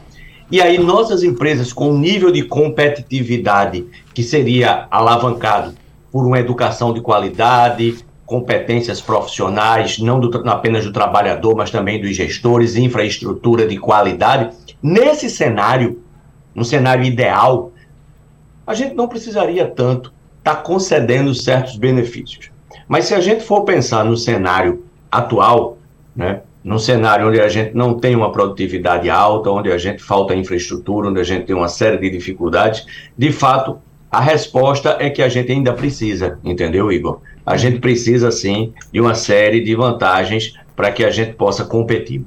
[0.50, 5.79] E aí nossas empresas com nível de competitividade que seria alavancado
[6.12, 12.16] por uma educação de qualidade, competências profissionais, não do, apenas do trabalhador, mas também dos
[12.16, 14.56] gestores, infraestrutura de qualidade.
[14.84, 16.04] Nesse cenário,
[16.54, 17.72] no cenário ideal,
[18.68, 22.52] a gente não precisaria tanto estar tá concedendo certos benefícios.
[22.88, 25.80] Mas se a gente for pensar no cenário atual,
[26.16, 30.36] né, num cenário onde a gente não tem uma produtividade alta, onde a gente falta
[30.36, 32.86] infraestrutura, onde a gente tem uma série de dificuldades,
[33.18, 33.80] de fato,
[34.12, 37.22] a resposta é que a gente ainda precisa, entendeu, Igor?
[37.46, 42.24] A gente precisa, sim, de uma série de vantagens para que a gente possa competir.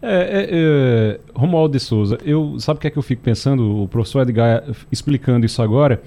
[0.00, 3.82] É, é, é, Romualdo de Souza, eu, sabe o que é que eu fico pensando?
[3.82, 4.62] O professor Edgar
[4.92, 6.02] explicando isso agora,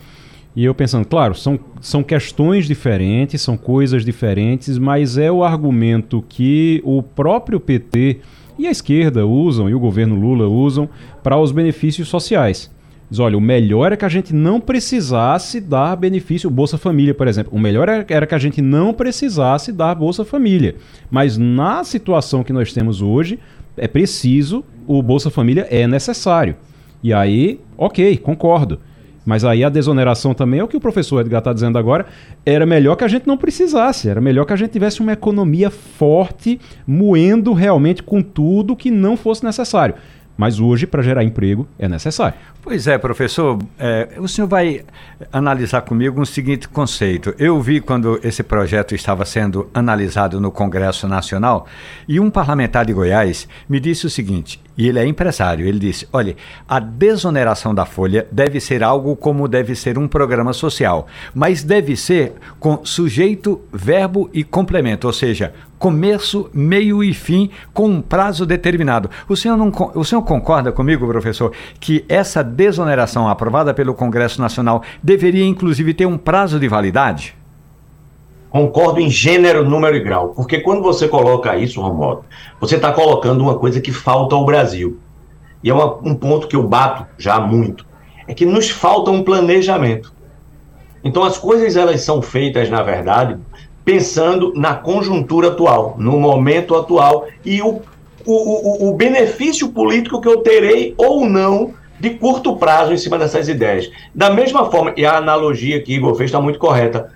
[0.55, 6.23] e eu pensando, claro, são, são questões diferentes, são coisas diferentes, mas é o argumento
[6.27, 8.19] que o próprio PT
[8.57, 10.89] e a esquerda usam, e o governo Lula usam,
[11.21, 12.71] para os benefícios sociais.
[13.09, 17.27] Diz, olha, o melhor é que a gente não precisasse dar benefício, Bolsa Família, por
[17.27, 17.53] exemplo.
[17.55, 20.75] O melhor era que a gente não precisasse dar Bolsa Família.
[21.09, 23.39] Mas na situação que nós temos hoje,
[23.77, 26.55] é preciso, o Bolsa Família é necessário.
[27.01, 28.79] E aí, ok, concordo.
[29.27, 32.05] Mas aí a desoneração também é o que o professor Edgar está dizendo agora.
[32.45, 35.69] Era melhor que a gente não precisasse, era melhor que a gente tivesse uma economia
[35.69, 39.95] forte, moendo realmente com tudo que não fosse necessário.
[40.37, 42.37] Mas hoje, para gerar emprego, é necessário.
[42.61, 43.57] Pois é, professor.
[43.79, 44.83] É, o senhor vai
[45.31, 47.33] analisar comigo um seguinte conceito.
[47.39, 51.65] Eu vi quando esse projeto estava sendo analisado no Congresso Nacional
[52.07, 55.65] e um parlamentar de Goiás me disse o seguinte: e ele é empresário.
[55.65, 56.35] Ele disse: olha,
[56.67, 61.95] a desoneração da folha deve ser algo como deve ser um programa social, mas deve
[61.95, 68.45] ser com sujeito, verbo e complemento, ou seja, começo, meio e fim, com um prazo
[68.45, 69.09] determinado.
[69.27, 74.83] O senhor, não, o senhor concorda comigo, professor, que essa desoneração aprovada pelo Congresso Nacional
[75.01, 77.35] deveria, inclusive, ter um prazo de validade?
[78.49, 80.29] Concordo em gênero, número e grau.
[80.29, 82.23] Porque quando você coloca isso, Romualdo,
[82.59, 84.97] você está colocando uma coisa que falta ao Brasil.
[85.63, 87.85] E é uma, um ponto que eu bato já muito.
[88.27, 90.13] É que nos falta um planejamento.
[91.03, 93.37] Então as coisas elas são feitas, na verdade,
[93.87, 97.81] pensando na conjuntura atual, no momento atual e o,
[98.25, 103.17] o, o, o benefício político que eu terei ou não de curto prazo em cima
[103.17, 103.89] dessas ideias.
[104.13, 107.13] Da mesma forma, e a analogia que Igor fez está muito correta,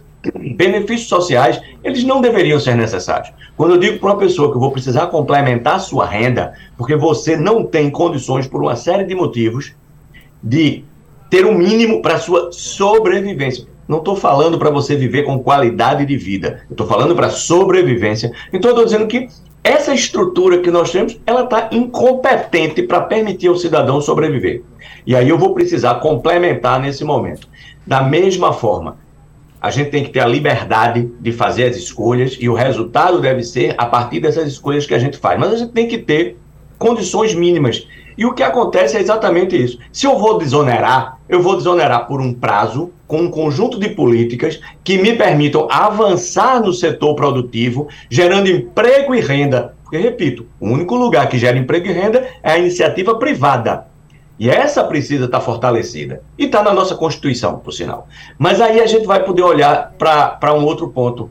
[0.56, 3.34] benefícios sociais, eles não deveriam ser necessários.
[3.58, 7.36] Quando eu digo para uma pessoa que eu vou precisar complementar sua renda, porque você
[7.36, 9.74] não tem condições, por uma série de motivos,
[10.42, 10.86] de
[11.30, 13.71] ter o um mínimo para sua sobrevivência.
[13.92, 16.62] Não estou falando para você viver com qualidade de vida.
[16.72, 18.32] estou falando para sobrevivência.
[18.54, 19.28] Então, eu estou dizendo que
[19.62, 24.64] essa estrutura que nós temos, ela está incompetente para permitir ao cidadão sobreviver.
[25.06, 27.50] E aí eu vou precisar complementar nesse momento.
[27.86, 28.96] Da mesma forma,
[29.60, 33.44] a gente tem que ter a liberdade de fazer as escolhas e o resultado deve
[33.44, 35.38] ser a partir dessas escolhas que a gente faz.
[35.38, 36.38] Mas a gente tem que ter
[36.80, 37.86] condições mínimas.
[38.22, 39.80] E o que acontece é exatamente isso.
[39.92, 44.62] Se eu vou desonerar, eu vou desonerar por um prazo, com um conjunto de políticas
[44.84, 49.74] que me permitam avançar no setor produtivo, gerando emprego e renda.
[49.82, 53.88] Porque, repito, o único lugar que gera emprego e renda é a iniciativa privada.
[54.38, 56.22] E essa precisa estar fortalecida.
[56.38, 58.08] E está na nossa Constituição, por sinal.
[58.38, 61.28] Mas aí a gente vai poder olhar para um outro ponto.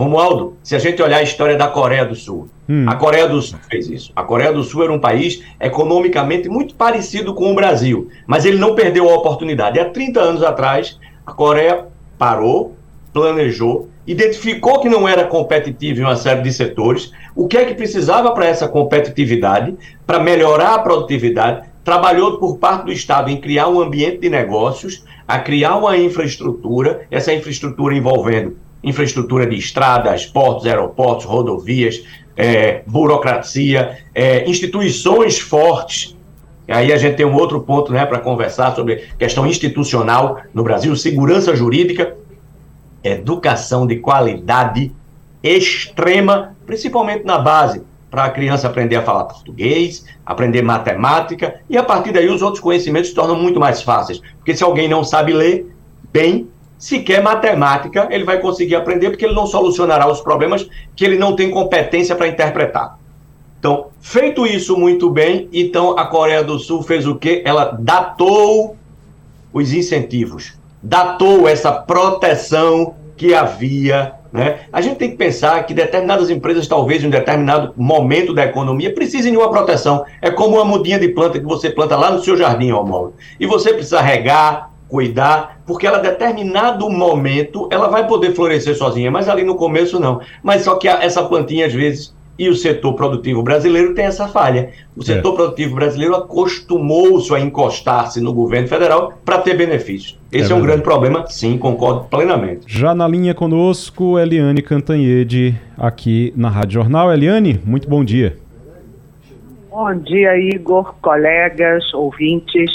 [0.00, 2.86] Romualdo, se a gente olhar a história da Coreia do Sul, hum.
[2.88, 4.10] a Coreia do Sul fez isso.
[4.16, 8.56] A Coreia do Sul era um país economicamente muito parecido com o Brasil, mas ele
[8.56, 9.78] não perdeu a oportunidade.
[9.78, 11.84] Há 30 anos atrás, a Coreia
[12.16, 12.74] parou,
[13.12, 17.74] planejou, identificou que não era competitivo em uma série de setores, o que é que
[17.74, 23.68] precisava para essa competitividade, para melhorar a produtividade, trabalhou por parte do Estado em criar
[23.68, 30.66] um ambiente de negócios, a criar uma infraestrutura, essa infraestrutura envolvendo infraestrutura de estradas, portos,
[30.66, 32.02] aeroportos, rodovias,
[32.36, 36.16] é, burocracia, é, instituições fortes.
[36.66, 40.62] E aí a gente tem um outro ponto né, para conversar sobre questão institucional no
[40.62, 42.16] Brasil, segurança jurídica,
[43.02, 44.92] educação de qualidade
[45.42, 51.82] extrema, principalmente na base, para a criança aprender a falar português, aprender matemática, e a
[51.82, 54.20] partir daí os outros conhecimentos se tornam muito mais fáceis.
[54.36, 55.72] Porque se alguém não sabe ler
[56.12, 56.48] bem,
[56.80, 60.66] sequer matemática ele vai conseguir aprender, porque ele não solucionará os problemas
[60.96, 62.98] que ele não tem competência para interpretar.
[63.58, 67.42] Então, feito isso muito bem, então a Coreia do Sul fez o quê?
[67.44, 68.74] Ela datou
[69.52, 74.14] os incentivos, datou essa proteção que havia.
[74.32, 74.60] Né?
[74.72, 78.94] A gente tem que pensar que determinadas empresas, talvez em um determinado momento da economia,
[78.94, 80.06] precisem de uma proteção.
[80.22, 83.12] É como uma mudinha de planta que você planta lá no seu jardim, Romualdo.
[83.38, 89.28] E você precisa regar, cuidar, porque ela, determinado momento, ela vai poder florescer sozinha, mas
[89.28, 90.20] ali no começo não.
[90.42, 94.70] Mas só que essa plantinha, às vezes, e o setor produtivo brasileiro tem essa falha.
[94.96, 95.36] O setor é.
[95.36, 100.18] produtivo brasileiro acostumou-se a encostar-se no governo federal para ter benefícios.
[100.32, 102.64] Esse é, é um grande problema, sim, concordo plenamente.
[102.66, 107.12] Já na linha conosco, Eliane Cantanhede, aqui na Rádio Jornal.
[107.12, 108.38] Eliane, muito bom dia.
[109.70, 112.70] Bom dia, Igor, colegas, ouvintes.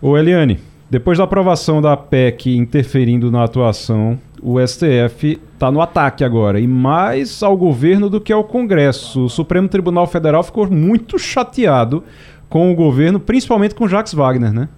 [0.00, 0.58] Ô, Eliane,
[0.92, 6.66] depois da aprovação da PEC interferindo na atuação o STF está no ataque agora, e
[6.66, 9.24] mais ao governo do que ao Congresso.
[9.24, 12.04] O Supremo Tribunal Federal ficou muito chateado
[12.46, 14.68] com o governo, principalmente com Jacques Wagner, né?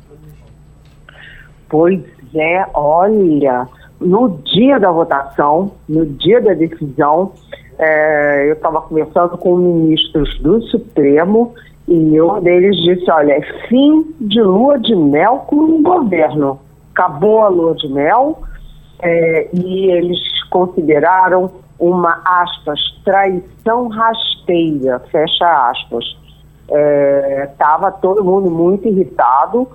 [1.69, 2.01] Pois
[2.33, 3.67] é, olha,
[4.01, 7.33] no dia da votação, no dia da decisão,
[7.77, 11.55] é, eu estava conversando com ministros do Supremo
[11.87, 16.59] e um deles disse, olha, é fim de lua de mel com o governo.
[16.93, 18.43] Acabou a lua de mel,
[19.03, 20.19] é, e eles
[20.49, 26.05] consideraram uma, aspas, traição rasteira, fecha aspas.
[27.51, 29.69] Estava é, todo mundo muito irritado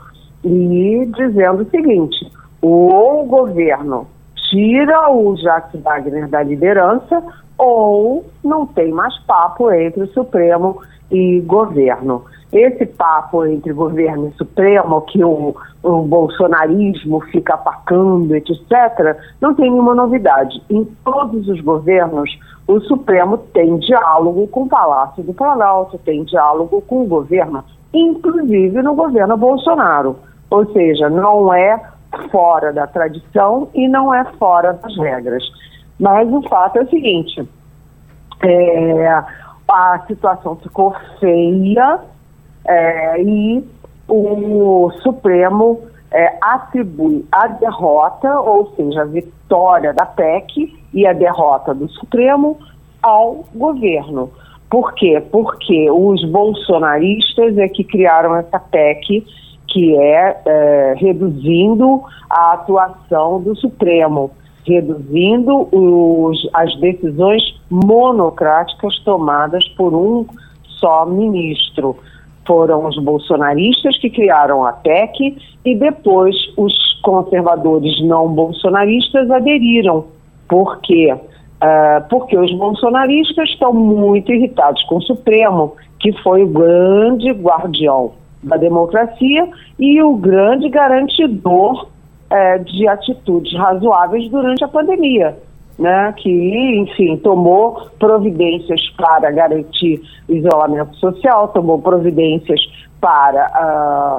[0.43, 2.31] e dizendo o seguinte,
[2.61, 4.07] ou o governo
[4.49, 7.21] tira o Jacques Wagner da liderança
[7.57, 10.81] ou não tem mais papo entre o Supremo
[11.11, 12.23] e governo.
[12.51, 19.69] Esse papo entre governo e Supremo, que o, o bolsonarismo fica apacando, etc., não tem
[19.69, 20.59] nenhuma novidade.
[20.69, 26.81] Em todos os governos, o Supremo tem diálogo com o Palácio do Planalto, tem diálogo
[26.81, 30.15] com o governo, inclusive no governo Bolsonaro.
[30.49, 31.79] Ou seja, não é
[32.31, 35.43] fora da tradição e não é fora das regras.
[35.99, 37.47] Mas o fato é o seguinte:
[38.41, 39.23] é,
[39.69, 41.99] a situação ficou feia
[42.65, 43.63] é, e
[44.07, 51.73] o Supremo é, atribui a derrota, ou seja, a vitória da PEC e a derrota
[51.73, 52.57] do Supremo
[53.01, 54.31] ao governo.
[54.69, 55.21] Por quê?
[55.31, 59.25] Porque os bolsonaristas é que criaram essa PEC
[59.67, 64.31] que é, é reduzindo a atuação do Supremo,
[64.65, 70.25] reduzindo os, as decisões monocráticas tomadas por um
[70.79, 71.97] só ministro
[72.45, 80.05] foram os bolsonaristas que criaram a PEC e depois os conservadores não bolsonaristas aderiram.
[80.47, 81.13] Por quê?
[81.13, 88.13] Uh, porque os bolsonaristas estão muito irritados com o Supremo, que foi o grande guardião
[88.41, 89.47] da democracia
[89.77, 91.87] e o grande garantidor
[92.31, 95.37] uh, de atitudes razoáveis durante a pandemia
[95.79, 96.29] né, que,
[96.77, 102.59] enfim, tomou providências para garantir isolamento social, tomou providências
[102.99, 103.47] para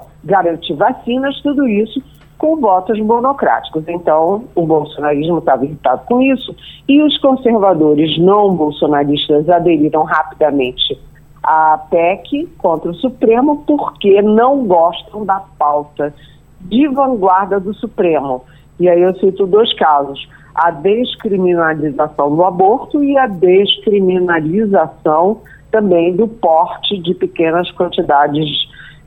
[0.02, 2.02] uh, garantir vacinas, tudo isso
[2.38, 3.84] com votos monocráticos.
[3.86, 6.56] Então, o bolsonarismo estava irritado com isso
[6.88, 10.98] e os conservadores não bolsonaristas aderiram rapidamente
[11.42, 16.14] à PEC contra o Supremo porque não gostam da pauta
[16.62, 18.44] de vanguarda do Supremo.
[18.78, 25.40] E aí eu cito dois casos a descriminalização do aborto e a descriminalização
[25.70, 28.46] também do porte de pequenas quantidades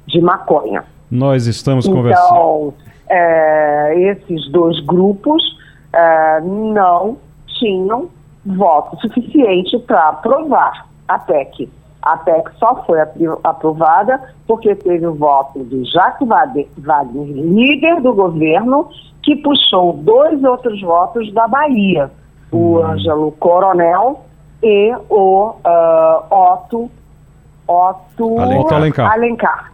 [0.08, 0.84] de maconha.
[1.12, 2.30] Nós estamos então, conversando.
[2.30, 2.74] Então,
[3.10, 5.43] é, esses dois grupos
[5.91, 7.18] é, não
[7.60, 8.10] tinham
[8.45, 11.70] voto suficiente para aprovar a PEC.
[12.04, 12.99] A PEC só foi
[13.43, 18.89] aprovada porque teve o voto do Jacques Wagner, líder do governo,
[19.22, 22.12] que puxou dois outros votos da Bahia,
[22.51, 22.86] o hum.
[22.86, 24.20] Ângelo Coronel
[24.62, 26.91] e o uh, Otto,
[27.68, 29.12] Otto Alencar.
[29.12, 29.74] Alencar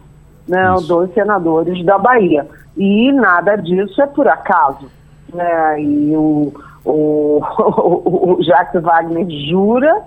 [0.50, 2.46] né, dois senadores da Bahia.
[2.76, 4.90] E nada disso é por acaso.
[5.32, 5.82] Né?
[5.82, 6.52] E o,
[6.84, 10.02] o, o, o Jacques Wagner jura,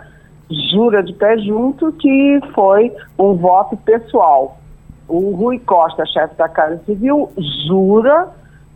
[0.49, 4.57] jura de pé junto que foi um voto pessoal.
[5.07, 7.29] O Rui Costa, chefe da Casa Civil,
[7.67, 8.29] jura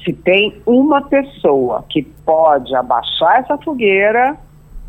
[0.04, 4.36] Se tem uma pessoa que pode abaixar essa fogueira,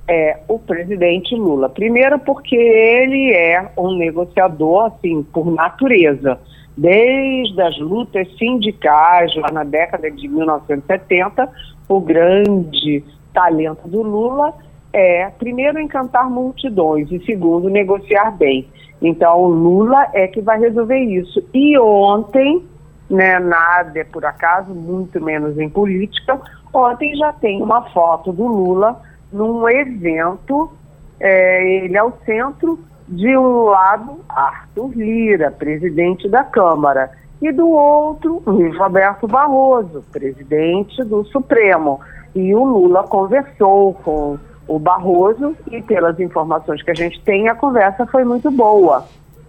[0.07, 1.69] é o presidente Lula.
[1.69, 6.39] Primeiro, porque ele é um negociador, assim, por natureza.
[6.77, 11.49] Desde as lutas sindicais, lá na década de 1970,
[11.89, 14.53] o grande talento do Lula
[14.93, 18.67] é, primeiro, encantar multidões e, segundo, negociar bem.
[19.01, 21.43] Então, o Lula é que vai resolver isso.
[21.53, 22.65] E ontem,
[23.09, 26.39] né, nada é por acaso, muito menos em política,
[26.73, 28.99] ontem já tem uma foto do Lula
[29.31, 30.71] num evento,
[31.19, 37.69] é, ele é o centro, de um lado, Arthur Lira, presidente da Câmara, e do
[37.69, 41.99] outro, Luiz Roberto Barroso, presidente do Supremo.
[42.35, 44.37] E o Lula conversou com
[44.67, 49.05] o Barroso e pelas informações que a gente tem, a conversa foi muito boa,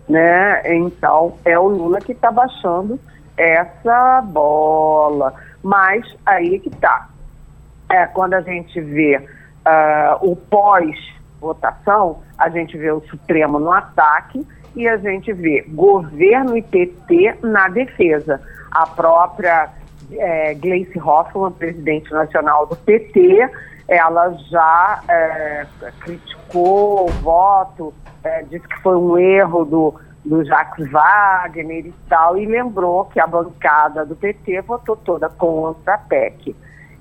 [0.09, 0.63] né?
[0.77, 2.99] Então é o Lula que está baixando
[3.37, 7.09] essa bola, mas aí que está.
[7.91, 14.47] É, quando a gente vê uh, o pós-votação, a gente vê o Supremo no ataque
[14.77, 18.41] e a gente vê governo e PT na defesa.
[18.71, 19.71] A própria
[20.13, 23.51] é, Gleice Hoffmann, presidente nacional do PT,
[23.89, 25.67] ela já é,
[26.01, 32.37] criticou o voto, é, disse que foi um erro do, do Jacques Wagner e tal,
[32.37, 36.55] e lembrou que a bancada do PT votou toda contra a PEC.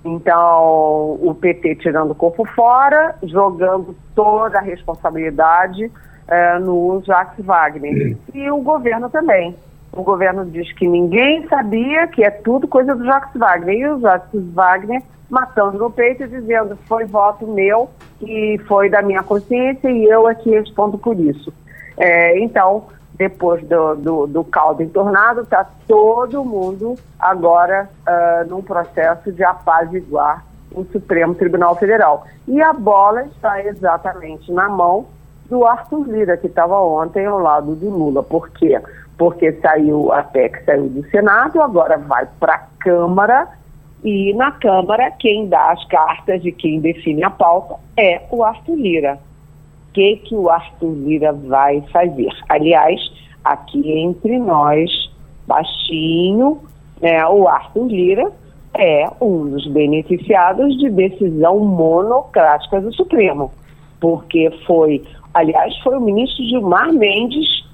[0.06, 5.92] Então, o PT tirando o corpo fora, jogando toda a responsabilidade
[6.26, 8.16] é, no Jacques Wagner.
[8.34, 9.54] E o governo também.
[9.92, 13.76] O governo diz que ninguém sabia, que é tudo coisa do Jacques Wagner.
[13.76, 17.90] E o Jacques Wagner matando no peito e dizendo foi voto meu
[18.22, 21.54] e foi da minha consciência e eu aqui respondo por isso.
[21.98, 22.86] É, então,
[23.18, 30.46] depois do, do, do caldo entornado, está todo mundo agora uh, num processo de apaziguar
[30.72, 32.26] o Supremo Tribunal Federal.
[32.48, 35.08] E a bola está exatamente na mão
[35.50, 38.22] do Arthur Lira, que estava ontem ao lado do Lula.
[38.22, 38.80] Por quê?
[39.18, 43.48] Porque saiu a PEC, saiu do Senado, agora vai para a Câmara
[44.04, 48.76] e na Câmara, quem dá as cartas e quem define a pauta é o Arthur
[48.76, 49.20] Lira.
[49.90, 52.30] O que, que o Arthur Lira vai fazer?
[52.48, 53.00] Aliás,
[53.44, 54.92] aqui entre nós,
[55.48, 56.60] baixinho,
[57.02, 58.32] né, o Arthur Lira
[58.76, 63.52] é um dos beneficiados de decisão monocrática do Supremo,
[64.00, 67.66] porque foi, aliás, foi o ministro Gilmar Mendes,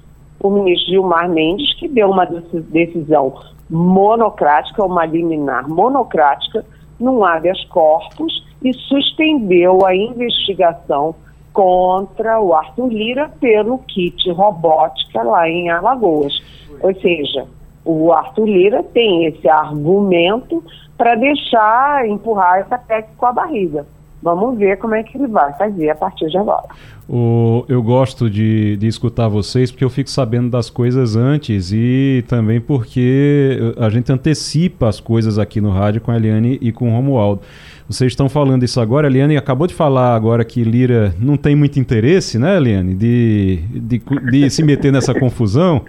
[0.42, 3.34] o ministro Gilmar Mendes que deu uma decisão
[3.68, 6.64] monocrática, uma liminar monocrática,
[6.98, 11.14] num habeas corpus e suspendeu a investigação
[11.52, 16.42] contra o Arthur Lira pelo kit robótica lá em Alagoas.
[16.80, 17.46] Ou seja,
[17.84, 20.62] o Arthur Lira tem esse argumento
[20.96, 23.86] para deixar, empurrar essa PEC com a barriga.
[24.24, 26.64] Vamos ver como é que ele vai fazer a partir de agora.
[27.06, 32.24] O, eu gosto de, de escutar vocês porque eu fico sabendo das coisas antes e
[32.26, 36.88] também porque a gente antecipa as coisas aqui no rádio com a Eliane e com
[36.88, 37.42] o Romualdo.
[37.88, 41.54] Vocês estão falando isso agora, a Eliane acabou de falar agora que Lira não tem
[41.54, 45.84] muito interesse, né, Eliane, de, de, de se meter nessa confusão.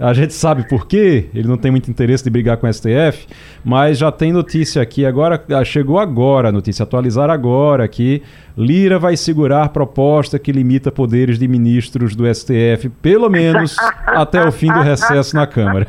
[0.00, 3.26] A gente sabe por quê, ele não tem muito interesse de brigar com o STF,
[3.64, 8.22] mas já tem notícia aqui agora, ah, chegou agora a notícia, atualizar agora agora aqui.
[8.58, 14.50] Lira vai segurar proposta que limita poderes de ministros do STF, pelo menos até o
[14.50, 15.86] fim do recesso na Câmara.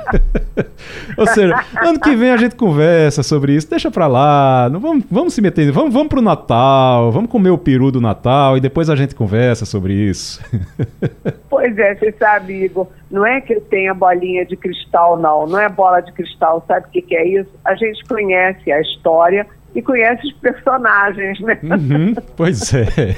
[1.17, 5.03] Ou seja, ano que vem a gente conversa sobre isso, deixa pra lá, não vamos,
[5.09, 8.87] vamos se meter, vamos, vamos pro Natal, vamos comer o peru do Natal e depois
[8.87, 10.39] a gente conversa sobre isso.
[11.49, 15.59] Pois é, você sabe, Igor, não é que eu tenha bolinha de cristal, não, não
[15.59, 17.49] é bola de cristal, sabe o que, que é isso?
[17.65, 21.59] A gente conhece a história e conhece os personagens, né?
[21.63, 23.15] Uhum, pois é.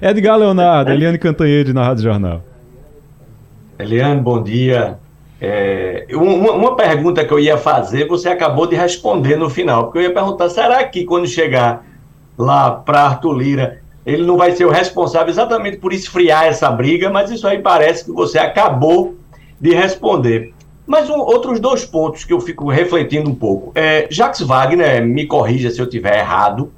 [0.02, 2.42] Edgar Leonardo, Eliane Cantanhede na Rádio Jornal.
[3.78, 4.98] Eliane, bom dia.
[5.40, 9.98] É, uma, uma, pergunta que eu ia fazer, você acabou de responder no final, porque
[9.98, 11.84] eu ia perguntar, será que quando chegar
[12.38, 17.10] lá para Arthur Lira, ele não vai ser o responsável exatamente por esfriar essa briga,
[17.10, 19.16] mas isso aí parece que você acabou
[19.60, 20.53] de responder.
[20.86, 23.72] Mas um, outros dois pontos que eu fico refletindo um pouco.
[23.74, 26.70] É, Jacques Wagner, me corrija se eu estiver errado,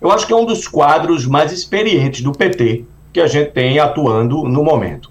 [0.00, 3.78] eu acho que é um dos quadros mais experientes do PT que a gente tem
[3.78, 5.10] atuando no momento.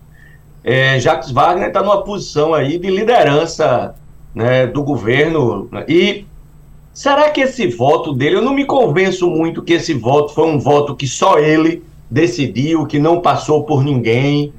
[0.63, 3.95] É, Jacques Wagner está numa posição aí de liderança
[4.33, 6.25] né, do governo e
[6.93, 10.59] será que esse voto dele, eu não me convenço muito que esse voto foi um
[10.59, 14.53] voto que só ele decidiu, que não passou por ninguém.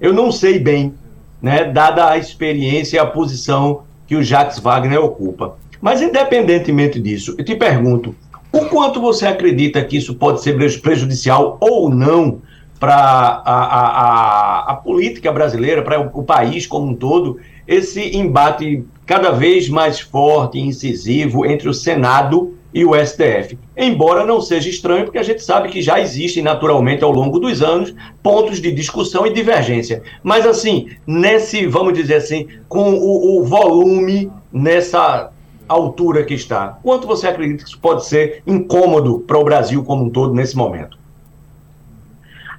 [0.00, 0.94] Eu não sei bem
[1.40, 5.56] né, dada a experiência e a posição que o Jacques Wagner ocupa.
[5.80, 8.14] Mas, independentemente disso, eu te pergunto:
[8.52, 12.40] o quanto você acredita que isso pode ser prejudicial ou não
[12.78, 17.38] para a, a, a, política brasileira, para o, o país como um todo,
[17.68, 23.58] esse embate cada vez mais forte e incisivo entre o Senado e o STF.
[23.76, 27.62] Embora não seja estranho, porque a gente sabe que já existem naturalmente ao longo dos
[27.62, 30.02] anos pontos de discussão e divergência.
[30.22, 35.30] Mas assim, nesse, vamos dizer assim, com o, o volume nessa
[35.68, 40.04] altura que está, quanto você acredita que isso pode ser incômodo para o Brasil como
[40.04, 40.98] um todo nesse momento?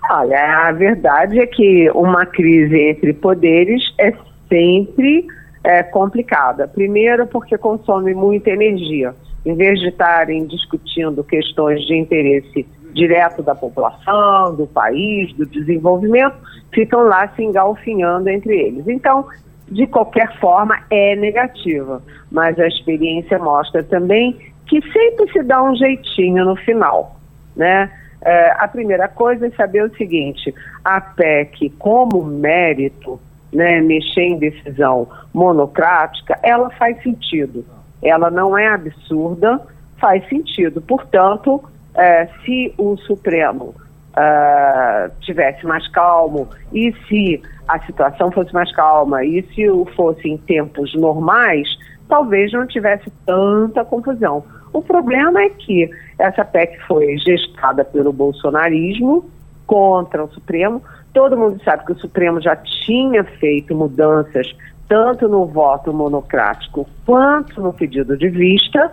[0.10, 4.14] Olha, a verdade é que uma crise entre poderes é
[4.50, 5.26] sempre
[5.64, 6.68] é, complicada.
[6.68, 9.16] Primeiro, porque consome muita energia
[9.46, 16.36] em vez de estarem discutindo questões de interesse direto da população, do país, do desenvolvimento,
[16.74, 18.88] ficam lá se engalfinhando entre eles.
[18.88, 19.26] Então,
[19.70, 24.38] de qualquer forma, é negativa, mas a experiência mostra também
[24.68, 27.16] que sempre se dá um jeitinho no final,
[27.56, 27.92] né?
[28.24, 33.20] É, a primeira coisa é saber o seguinte: a PEC, como mérito,
[33.52, 37.66] né, mexer em decisão monocrática, ela faz sentido
[38.02, 39.62] ela não é absurda,
[40.00, 40.82] faz sentido.
[40.82, 41.64] Portanto,
[41.96, 43.76] é, se o Supremo
[44.12, 50.38] uh, tivesse mais calmo e se a situação fosse mais calma e se fosse em
[50.38, 51.68] tempos normais,
[52.08, 54.44] talvez não tivesse tanta confusão.
[54.74, 59.30] O problema é que essa PEC foi gestada pelo bolsonarismo
[59.66, 60.82] contra o Supremo.
[61.14, 64.48] Todo mundo sabe que o Supremo já tinha feito mudanças
[64.92, 68.92] tanto no voto monocrático quanto no pedido de vista,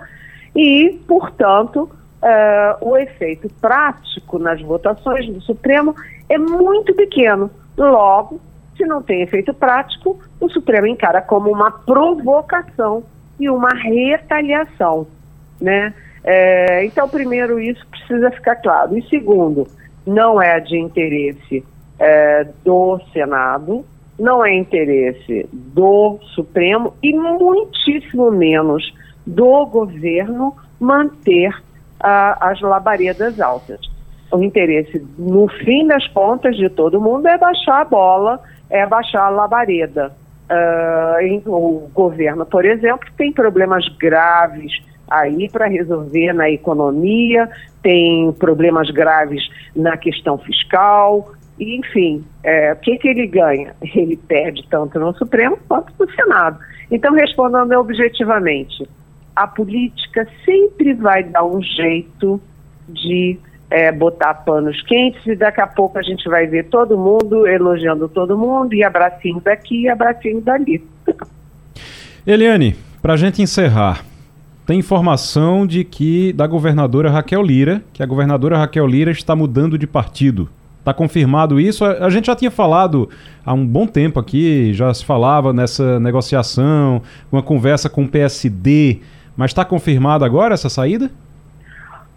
[0.55, 1.91] e, portanto,
[2.23, 5.97] uh, o efeito prático nas votações do Supremo
[6.29, 7.51] é muito pequeno.
[7.77, 8.41] Logo,
[8.77, 13.03] se não tem efeito prático, o Supremo encara como uma provocação
[13.41, 15.05] e uma retaliação.
[15.61, 15.93] Né?
[16.23, 18.97] É, então, primeiro, isso precisa ficar claro.
[18.97, 19.67] E segundo,
[20.07, 21.65] não é de interesse
[21.99, 23.85] é, do Senado,
[24.19, 28.93] não é interesse do Supremo e muitíssimo menos
[29.27, 31.55] do governo manter
[32.01, 33.81] ah, as labaredas altas.
[34.31, 39.27] O interesse, no fim das contas de todo mundo, é baixar a bola, é baixar
[39.27, 40.12] a labareda.
[40.51, 44.73] Uh, o governo, por exemplo, tem problemas graves
[45.11, 47.49] aí para resolver na economia,
[47.83, 49.43] tem problemas graves
[49.75, 53.75] na questão fiscal, enfim, é, o que, que ele ganha?
[53.95, 56.59] Ele perde tanto no Supremo quanto no Senado.
[56.91, 58.89] Então, respondendo objetivamente,
[59.35, 62.41] a política sempre vai dar um jeito
[62.89, 63.39] de
[63.71, 68.09] é, botar panos quentes e daqui a pouco a gente vai ver todo mundo elogiando
[68.09, 70.83] todo mundo e abracinho daqui e abracinho dali.
[72.27, 74.05] Eliane, para a gente encerrar,
[74.67, 79.79] tem informação de que da governadora Raquel Lira, que a governadora Raquel Lira está mudando
[79.79, 80.49] de partido.
[80.89, 81.84] Está confirmado isso?
[81.84, 83.11] A, gente já tinha falado
[83.45, 89.03] há um bom tempo aqui, já se falava nessa negociação, uma conversa com o PSD,
[89.36, 91.11] mas está confirmado agora essa saída?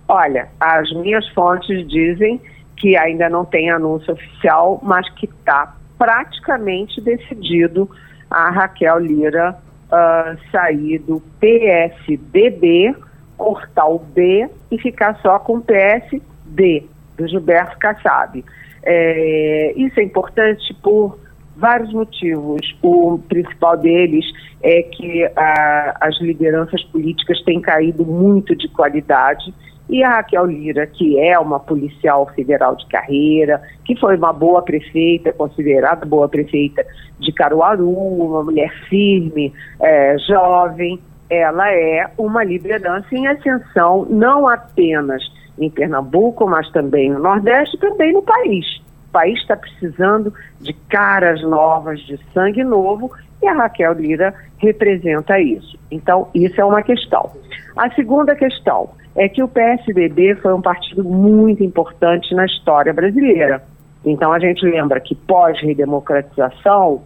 [0.07, 2.39] Olha, as minhas fontes dizem
[2.77, 7.89] que ainda não tem anúncio oficial, mas que está praticamente decidido
[8.29, 9.53] a Raquel Lira
[9.87, 12.95] uh, sair do PSDB
[13.37, 16.85] cortar o B e ficar só com o PSD,
[17.17, 18.45] do Gilberto Kassab.
[18.83, 21.17] É, isso é importante por
[21.55, 22.61] vários motivos.
[22.81, 24.25] O principal deles
[24.63, 29.53] é que a, as lideranças políticas têm caído muito de qualidade
[29.89, 34.61] e a Raquel Lira, que é uma policial federal de carreira, que foi uma boa
[34.61, 36.85] prefeita, considerada boa prefeita
[37.19, 40.97] de Caruaru, uma mulher firme, é, jovem,
[41.29, 45.21] ela é uma liderança em ascensão, não apenas
[45.61, 48.65] em Pernambuco, mas também no Nordeste também no país.
[49.09, 55.39] O país está precisando de caras novas, de sangue novo, e a Raquel Lira representa
[55.39, 55.77] isso.
[55.89, 57.31] Então, isso é uma questão.
[57.75, 63.63] A segunda questão é que o PSDB foi um partido muito importante na história brasileira.
[64.05, 67.03] Então, a gente lembra que pós-redemocratização,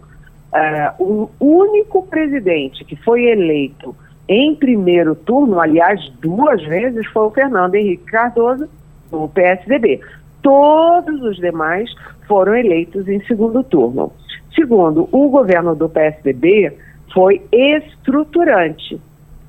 [0.52, 3.94] uh, o único presidente que foi eleito
[4.28, 8.68] em primeiro turno, aliás, duas vezes, foi o Fernando Henrique Cardoso,
[9.10, 10.00] do PSDB.
[10.42, 11.88] Todos os demais
[12.26, 14.12] foram eleitos em segundo turno.
[14.54, 16.76] Segundo, o governo do PSDB
[17.12, 19.00] foi estruturante.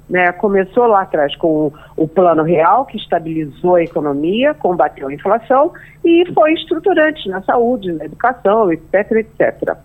[0.10, 0.32] Né?
[0.34, 5.74] Começou lá atrás com o Plano Real, que estabilizou a economia, combateu a inflação
[6.04, 9.76] e foi estruturante na saúde, na educação, etc, etc.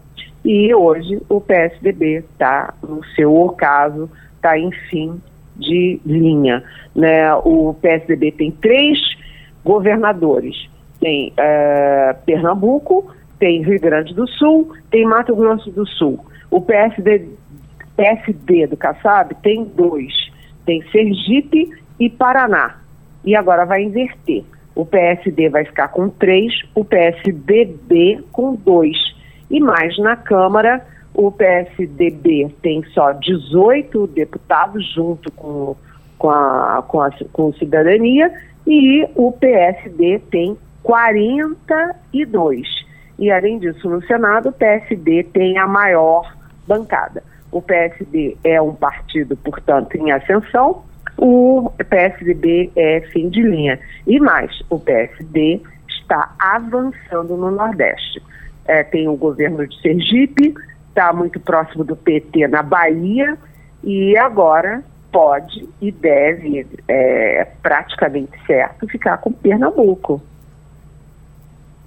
[0.44, 4.08] E hoje o PSDB está no seu ocaso,
[4.42, 5.20] está em fim
[5.56, 6.64] de linha.
[6.94, 7.32] Né?
[7.36, 8.98] O PSDB tem três
[9.64, 10.72] governadores
[11.02, 16.24] tem é, Pernambuco, tem Rio Grande do Sul, tem Mato Grosso do Sul.
[16.48, 17.28] O PSD,
[17.96, 20.12] PSD do Kassab tem dois,
[20.64, 21.68] tem Sergipe
[21.98, 22.76] e Paraná.
[23.24, 24.44] E agora vai inverter.
[24.76, 28.96] O PSD vai ficar com três, o PSDB com dois.
[29.50, 35.76] E mais na Câmara, o PSDB tem só 18 deputados junto com,
[36.18, 38.32] com, a, com, a, com cidadania
[38.66, 42.66] e o PSD tem 42.
[43.18, 46.34] E, além disso, no Senado, o PSD tem a maior
[46.66, 47.22] bancada.
[47.50, 50.82] O PSD é um partido, portanto, em ascensão,
[51.18, 53.78] o PSDB é fim de linha.
[54.06, 58.22] E mais, o PSD está avançando no Nordeste.
[58.64, 60.54] É, tem o governo de Sergipe,
[60.92, 63.36] está muito próximo do PT na Bahia,
[63.82, 70.22] e agora pode e deve, é, praticamente certo, ficar com Pernambuco.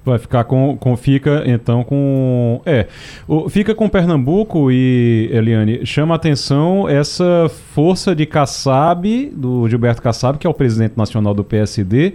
[0.04, 0.96] Vai ficar com, com.
[0.96, 2.62] Fica então com.
[2.64, 2.86] É.
[3.28, 10.38] O, fica com Pernambuco e, Eliane, chama atenção essa força de Kassab, do Gilberto Kassab,
[10.38, 12.14] que é o presidente nacional do PSD,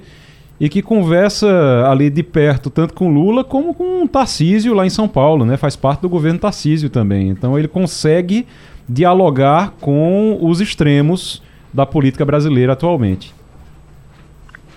[0.61, 1.49] e que conversa
[1.91, 5.57] ali de perto, tanto com Lula como com Tarcísio lá em São Paulo, né?
[5.57, 7.31] Faz parte do governo Tarcísio também.
[7.31, 8.47] Então ele consegue
[8.87, 11.43] dialogar com os extremos
[11.73, 13.35] da política brasileira atualmente.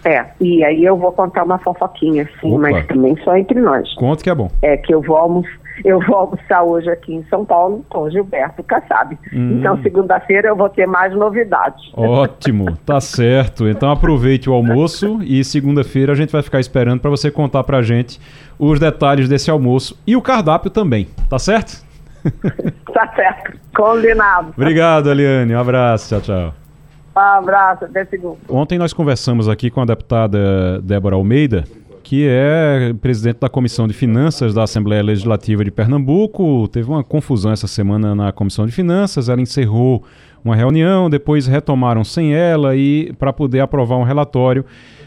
[0.06, 2.70] É, e aí eu vou contar uma fofoquinha, sim, Opa.
[2.72, 3.94] mas também só entre nós.
[3.96, 4.50] Conta que é bom.
[4.62, 5.44] É que eu vou, almo
[5.84, 9.18] eu vou almoçar hoje aqui em São Paulo com Gilberto Kassab.
[9.34, 9.58] Hum.
[9.60, 11.92] Então, segunda-feira eu vou ter mais novidades.
[11.96, 13.68] Ótimo, tá certo.
[13.68, 17.82] Então aproveite o almoço e segunda-feira a gente vai ficar esperando para você contar pra
[17.82, 18.20] gente
[18.60, 21.84] os detalhes desse almoço e o cardápio também, tá certo?
[22.94, 24.54] tá certo, combinado.
[24.56, 25.54] Obrigado, Eliane.
[25.54, 26.54] Um abraço, tchau, tchau.
[27.16, 28.38] Um abraço, até segunda.
[28.50, 31.64] Ontem nós conversamos aqui com a deputada Débora Almeida,
[32.04, 36.68] que é presidente da Comissão de Finanças da Assembleia Legislativa de Pernambuco.
[36.68, 40.04] Teve uma confusão essa semana na Comissão de Finanças, ela encerrou
[40.44, 44.66] uma reunião, depois retomaram sem ela e para poder aprovar um relatório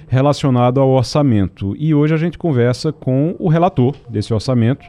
[0.09, 1.77] relacionado ao orçamento.
[1.79, 4.87] E hoje a gente conversa com o relator desse orçamento,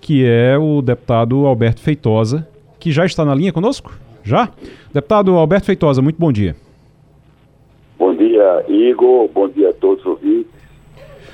[0.00, 2.46] que é o deputado Alberto Feitosa,
[2.78, 3.92] que já está na linha conosco.
[4.22, 4.50] Já?
[4.92, 6.54] Deputado Alberto Feitosa, muito bom dia.
[7.98, 9.28] Bom dia, Igor.
[9.34, 10.57] Bom dia a todos os ouvintes.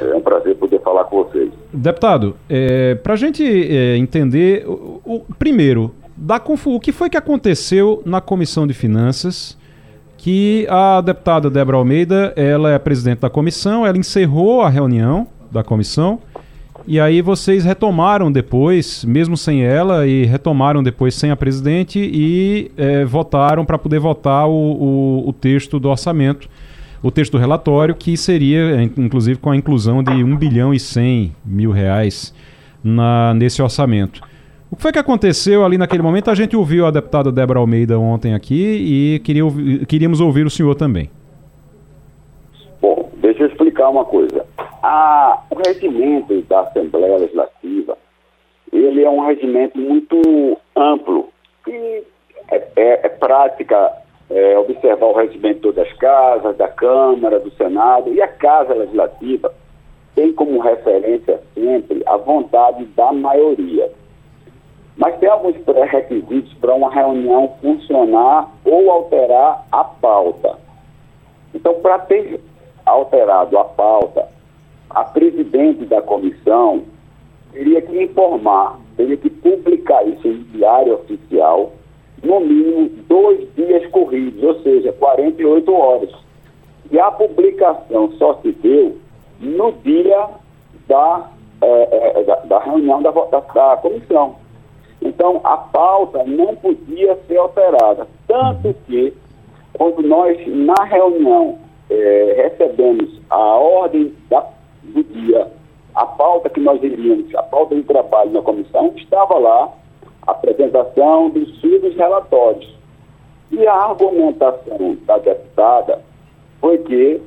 [0.01, 1.51] É um prazer poder falar com vocês.
[1.73, 7.17] Deputado, é, para a gente é, entender, o, o, primeiro, da o que foi que
[7.17, 9.57] aconteceu na Comissão de Finanças
[10.17, 15.63] que a deputada Débora Almeida, ela é presidente da comissão, ela encerrou a reunião da
[15.63, 16.19] comissão
[16.87, 22.71] e aí vocês retomaram depois, mesmo sem ela, e retomaram depois sem a presidente e
[22.77, 26.49] é, votaram para poder votar o, o, o, texto do orçamento,
[27.05, 31.37] o texto do relatório, que seria, inclusive, com a inclusão de 1 bilhão e 100
[31.45, 32.35] mil reais
[32.83, 34.23] na, nesse orçamento.
[34.73, 36.31] O que foi que aconteceu ali naquele momento?
[36.31, 38.55] A gente ouviu a deputada Débora Almeida ontem aqui
[39.15, 39.45] e queria,
[39.87, 41.11] queríamos ouvir o senhor também.
[42.81, 44.47] Bom, deixa eu explicar uma coisa.
[44.83, 47.99] A, o regimento da Assembleia Legislativa,
[48.73, 51.29] ele é um regimento muito amplo,
[51.67, 52.03] que
[52.51, 53.93] é, é, é prática
[54.31, 58.75] é, observar o regimento de todas as casas, da Câmara, do Senado, e a Casa
[58.75, 59.53] Legislativa
[60.15, 63.91] tem como referência sempre a vontade da maioria.
[64.97, 70.57] Mas tem alguns pré-requisitos para uma reunião funcionar ou alterar a pauta.
[71.53, 72.41] Então, para ter
[72.87, 74.29] alterado a pauta,
[74.91, 76.85] a presidente da comissão
[77.53, 81.73] teria que informar, teria que publicar isso em diário oficial,
[82.25, 86.11] no mínimo dois dias corridos, ou seja, 48 horas.
[86.91, 88.97] E a publicação só se deu
[89.41, 90.29] no dia
[90.89, 94.37] da, é, é, da, da, reunião da, da, da comissão.
[95.03, 98.07] Então, a pauta não podia ser alterada.
[98.27, 99.13] Tanto que,
[99.75, 101.59] quando nós, na reunião,
[101.91, 104.47] é, recebemos a ordem da,
[104.83, 105.49] do dia,
[105.95, 109.73] a pauta que nós iríamos, a pauta de trabalho na comissão, estava lá
[110.27, 112.75] apresentação dos subs relatórios.
[113.51, 116.01] E a argumentação da deputada
[116.61, 117.21] foi que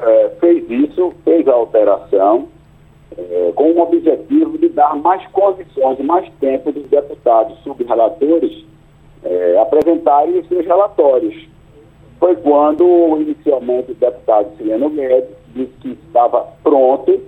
[0.00, 2.48] é, fez isso, fez a alteração,
[3.16, 8.64] é, com o objetivo de dar mais condições mais tempo dos deputados subrelatores
[9.24, 11.48] é, apresentarem os seus relatórios.
[12.18, 12.84] Foi quando,
[13.20, 17.20] inicialmente, o deputado Sileno Guedes disse que estava pronto,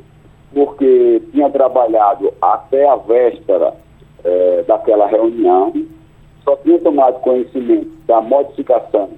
[0.52, 3.74] porque tinha trabalhado até a véspera
[4.26, 5.72] é, daquela reunião,
[6.44, 9.08] só tinha tomado conhecimento da modificação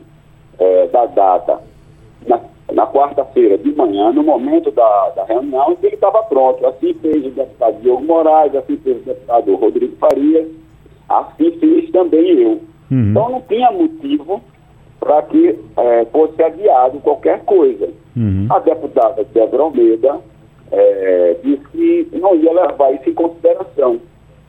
[0.58, 1.60] é, da data
[2.26, 2.40] na
[2.72, 6.66] na quarta-feira de manhã, no momento da, da reunião, que ele estava pronto.
[6.66, 10.48] Assim fez o deputado Diogo Moraes, assim fez o deputado Rodrigo Farias,
[11.08, 12.60] assim fiz também eu.
[12.90, 13.10] Uhum.
[13.10, 14.42] Então não tinha motivo
[15.00, 17.88] para que é, fosse adiado qualquer coisa.
[18.16, 18.46] Uhum.
[18.50, 20.20] A deputada Débora Almeida
[20.70, 23.98] é, disse que não ia levar isso em consideração.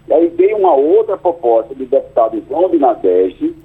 [0.10, 3.56] E aí veio uma outra proposta do deputado João Binadeste,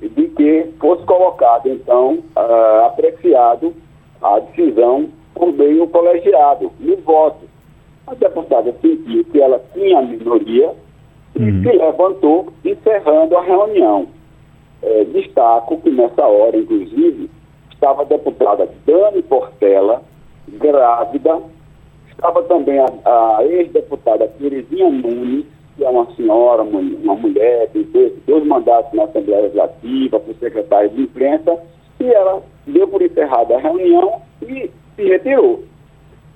[0.00, 3.74] de que fosse colocado, então, uh, apreciado
[4.22, 7.48] a decisão por meio colegiado, no voto.
[8.06, 10.68] A deputada sentiu que ela tinha minoria
[11.34, 11.48] uhum.
[11.48, 14.06] e se levantou, encerrando a reunião.
[14.80, 17.28] É, destaco que nessa hora, inclusive,
[17.72, 20.02] estava a deputada Dani Portela,
[20.46, 21.40] grávida,
[22.10, 25.46] estava também a, a ex-deputada Terezinha Nunes,
[25.76, 30.34] que é uma senhora, uma, uma mulher, tem dois, dois mandatos na Assembleia Legislativa, por
[30.36, 31.58] secretário de imprensa,
[32.00, 35.62] e ela deu por encerrada a reunião e se retirou.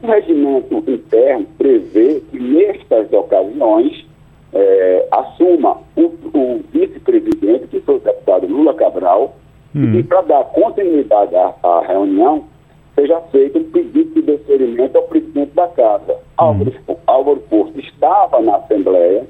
[0.03, 4.07] O regimento interno prevê que, nestas ocasiões,
[4.53, 9.37] é, assuma o, o vice-presidente, que foi o deputado Lula Cabral,
[9.75, 9.95] hum.
[9.95, 12.45] e para dar continuidade à, à, reunião,
[12.99, 16.13] seja feito um pedido de deferimento ao presidente da Casa.
[16.13, 16.17] Hum.
[16.37, 16.73] Álvaro,
[17.07, 19.25] Álvaro Porto estava na Assembleia,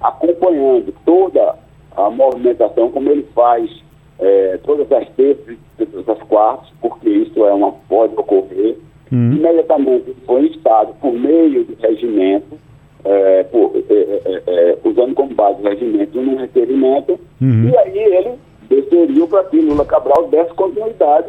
[0.00, 1.54] acompanhando toda
[1.94, 3.70] a movimentação, como ele faz
[4.18, 8.76] é, todas as terças e todas as quartas, porque isso é uma, pode ocorrer.
[9.10, 9.32] Uhum.
[9.34, 12.56] Imediatamente foi instado por meio do regimento,
[13.04, 17.68] é, por, é, é, é, usando como base o regimento num requerimento, uhum.
[17.68, 18.38] e aí ele
[18.70, 21.28] desceriu para que Lula Cabral desse continuidade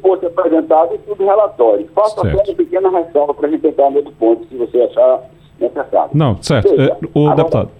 [0.00, 1.88] fosse apresentado tudo relatório.
[1.94, 5.22] Faça só uma pequena ressalva para a gente entrar no outro ponto, se você achar
[5.60, 6.10] necessário.
[6.14, 6.68] Não, certo.
[6.68, 7.70] Seja, o agora, deputado.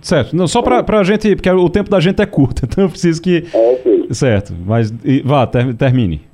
[0.00, 0.36] Certo.
[0.36, 3.20] Não, só para a gente, porque o tempo da gente é curto, então eu preciso
[3.20, 3.44] que.
[3.52, 4.06] É, sim.
[4.12, 4.54] Certo.
[4.66, 6.26] Mas e, vá, ter, termine.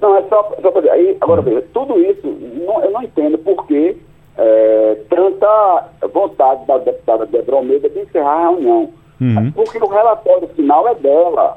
[0.00, 0.92] Não, é só, só para dizer.
[0.92, 1.46] Aí, agora, uhum.
[1.46, 2.26] veja, tudo isso,
[2.66, 3.96] não, eu não entendo por que
[4.36, 8.90] é, tanta vontade da deputada Débora Almeida de encerrar a reunião.
[9.20, 9.52] Uhum.
[9.52, 11.56] Porque o relatório final é dela.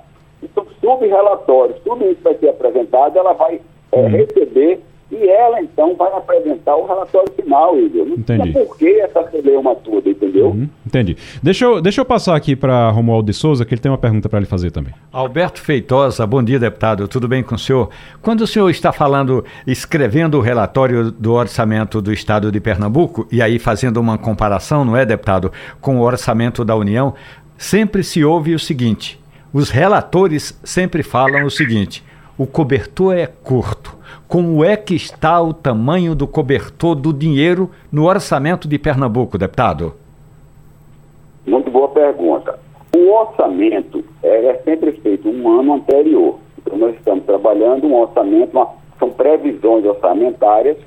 [0.51, 4.07] Então, sub-relatórios, tudo isso vai ser apresentado, ela vai é, uhum.
[4.09, 8.05] receber e ela, então, vai apresentar o relatório final, Igor.
[8.05, 8.51] Não Entendi.
[8.51, 10.47] por que essa celeuma toda, entendeu?
[10.47, 10.67] Uhum.
[10.85, 11.15] Entendi.
[11.41, 14.27] Deixa eu, deixa eu passar aqui para Romualdo de Souza, que ele tem uma pergunta
[14.27, 14.93] para lhe fazer também.
[15.11, 17.07] Alberto Feitosa, bom dia, deputado.
[17.07, 17.89] Tudo bem com o senhor?
[18.21, 23.41] Quando o senhor está falando, escrevendo o relatório do orçamento do Estado de Pernambuco, e
[23.41, 27.13] aí fazendo uma comparação, não é, deputado, com o orçamento da União,
[27.57, 29.17] sempre se ouve o seguinte:
[29.53, 32.03] os relatores sempre falam o seguinte
[32.37, 33.97] o cobertor é curto.
[34.27, 39.93] Como é que está o tamanho do cobertor do dinheiro no orçamento de Pernambuco, deputado?
[41.45, 42.59] Muito boa pergunta.
[42.95, 46.39] O orçamento é sempre feito um ano anterior.
[46.59, 48.69] Então, nós estamos trabalhando um orçamento, uma,
[48.99, 50.77] são previsões orçamentárias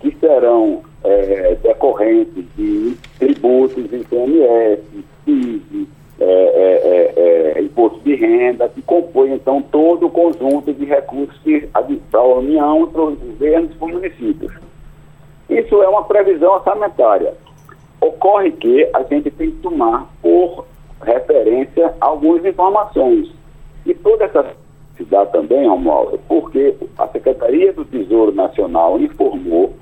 [0.00, 4.82] que serão é, decorrentes de tributos, ICMS,
[5.24, 5.88] PIB,
[6.20, 11.40] é, é, é, é, imposto de renda, que compõe, então, todo o conjunto de recursos
[12.10, 14.52] para a União, para os governos e os municípios.
[15.48, 17.34] Isso é uma previsão orçamentária.
[18.00, 20.66] Ocorre que a gente tem que tomar por
[21.02, 23.32] referência algumas informações.
[23.86, 24.54] E todas essas
[25.00, 29.74] se dá também, Romualdo, porque a Secretaria do Tesouro Nacional informou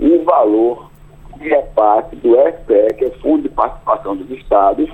[0.00, 0.90] um valor
[1.36, 4.90] de repasse do FPE, que é Fundo de Participação dos Estados,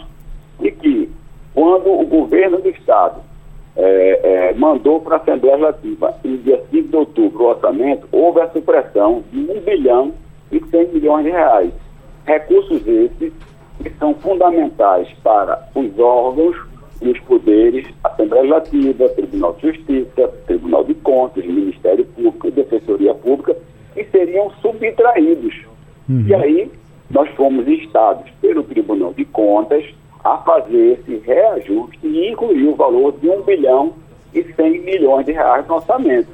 [0.61, 1.11] e que,
[1.55, 3.21] quando o governo do Estado
[3.77, 8.41] é, é, mandou para a Assembleia Legislativa, em dia 5 de outubro, o orçamento, houve
[8.41, 10.13] a supressão de 1 bilhão
[10.51, 11.73] e 100 milhões de reais.
[12.27, 13.33] Recursos esses
[13.83, 16.57] que são fundamentais para os órgãos
[17.01, 23.57] e os poderes, Assembleia Legislativa, Tribunal de Justiça, Tribunal de Contas, Ministério Público, Defensoria Pública,
[23.95, 25.55] que seriam subtraídos.
[26.09, 26.25] Uhum.
[26.27, 26.71] E aí
[27.09, 29.85] nós fomos instados pelo Tribunal de Contas
[30.35, 33.93] a fazer esse reajuste e incluir o valor de 1 bilhão
[34.35, 36.29] e 100 milhões de reais no orçamento.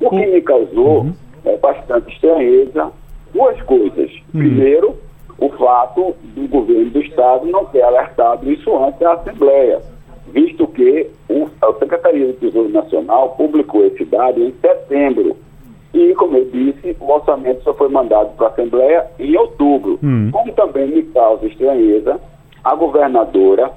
[0.00, 1.12] O que me causou uhum.
[1.44, 2.90] é, bastante estranheza
[3.32, 4.10] duas coisas.
[4.34, 4.40] Uhum.
[4.40, 4.96] Primeiro,
[5.38, 9.80] o fato do governo do Estado não ter alertado isso antes da Assembleia,
[10.32, 15.36] visto que o, a Secretaria do Tesouro Nacional publicou esse dado em setembro.
[15.94, 19.98] E, como eu disse, o orçamento só foi mandado para a Assembleia em outubro.
[20.02, 20.28] Hum.
[20.30, 22.20] Como também me causa estranheza
[22.62, 23.72] a governadora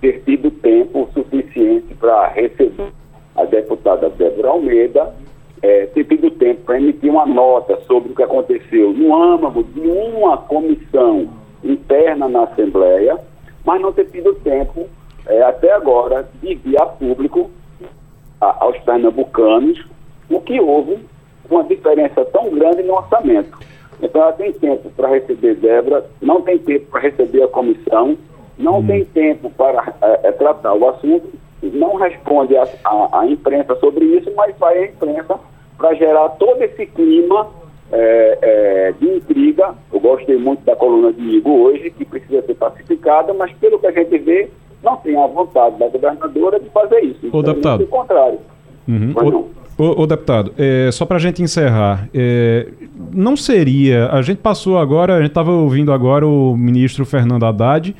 [0.00, 2.92] ter tido tempo suficiente para receber
[3.34, 5.14] a deputada Débora Almeida
[5.62, 9.80] é, ter tido tempo para emitir uma nota sobre o que aconteceu no âmago de
[9.80, 11.28] uma comissão
[11.64, 13.18] interna na Assembleia,
[13.64, 14.86] mas não ter tido tempo
[15.26, 17.50] é, até agora de vir a público
[18.40, 19.84] a, aos pernambucanos
[20.30, 20.98] o que houve
[21.48, 23.58] uma diferença tão grande no orçamento.
[24.02, 28.16] Então ela tem tempo para receber Débora, não tem tempo para receber a comissão,
[28.58, 28.86] não hum.
[28.86, 31.32] tem tempo para é, é tratar o assunto
[31.62, 35.38] não responde à imprensa sobre isso, mas vai à imprensa
[35.76, 37.48] para gerar todo esse clima
[37.92, 39.74] é, é, de intriga.
[39.92, 43.86] Eu gostei muito da coluna de Igor hoje, que precisa ser pacificada, mas pelo que
[43.86, 44.48] a gente vê,
[44.82, 47.28] não tem a vontade da governadora de fazer isso.
[47.32, 47.84] O deputado.
[47.84, 48.38] O contrário.
[48.88, 49.12] Uhum.
[49.78, 52.68] O, o, deputado, é, só para a gente encerrar, é,
[53.12, 54.08] não seria.
[54.08, 57.94] A gente passou agora, a gente estava ouvindo agora o ministro Fernando Haddad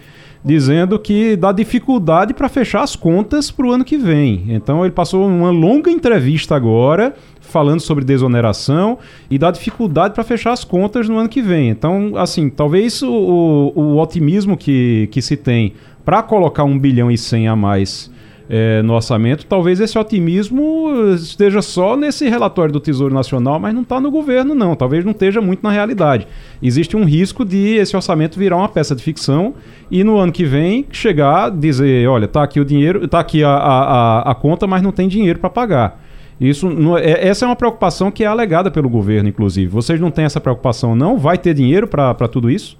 [0.46, 4.44] dizendo que dá dificuldade para fechar as contas para o ano que vem.
[4.48, 8.96] Então ele passou uma longa entrevista agora falando sobre desoneração
[9.28, 11.68] e dá dificuldade para fechar as contas no ano que vem.
[11.68, 15.72] Então, assim, talvez o, o, o otimismo que, que se tem
[16.04, 18.08] para colocar um bilhão e cem a mais
[18.48, 23.82] é, no orçamento, talvez esse otimismo esteja só nesse relatório do Tesouro Nacional, mas não
[23.82, 24.76] está no governo, não.
[24.76, 26.28] Talvez não esteja muito na realidade.
[26.62, 29.54] Existe um risco de esse orçamento virar uma peça de ficção
[29.90, 33.50] e no ano que vem chegar dizer, olha, está aqui o dinheiro, está aqui a,
[33.50, 36.04] a, a, conta, mas não tem dinheiro para pagar.
[36.40, 36.68] Isso
[36.98, 39.66] é, essa é uma preocupação que é alegada pelo governo, inclusive.
[39.68, 41.18] Vocês não têm essa preocupação, não?
[41.18, 42.78] Vai ter dinheiro para tudo isso?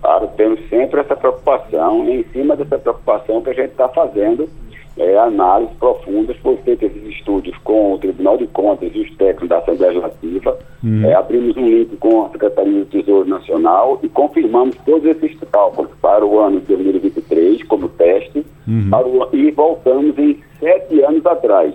[0.00, 4.48] Claro, temos sempre essa preocupação, e em cima dessa preocupação que a gente está fazendo
[4.98, 9.48] é, análises profundas, foi feito esses estudos com o Tribunal de Contas e os técnicos
[9.48, 11.04] da Assembleia Legislativa, uhum.
[11.04, 15.90] é, abrimos um link com a Secretaria do Tesouro Nacional e confirmamos todos esses cálculos
[16.00, 18.90] para o ano de 2023 como teste uhum.
[18.92, 21.74] o, e voltamos em sete anos atrás.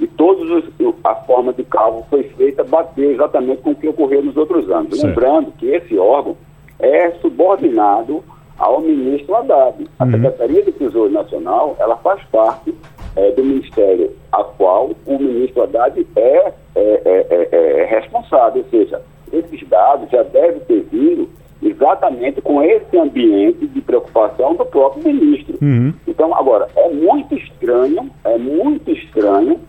[0.00, 0.64] E todos
[1.04, 4.98] a forma de cálculo foi feita bater exatamente com o que ocorreu nos outros anos.
[4.98, 5.06] Certo.
[5.06, 6.34] Lembrando que esse órgão
[6.82, 8.22] é subordinado
[8.58, 9.88] ao ministro Haddad.
[9.98, 10.10] A uhum.
[10.10, 12.74] Secretaria do Tesouro Nacional, ela faz parte
[13.16, 18.70] é, do ministério a qual o ministro Haddad é, é, é, é, é responsável, ou
[18.70, 19.00] seja,
[19.32, 21.28] esses dados já devem ter vindo
[21.62, 25.56] exatamente com esse ambiente de preocupação do próprio ministro.
[25.62, 25.94] Uhum.
[26.06, 29.60] Então, agora, é muito estranho, é muito estranho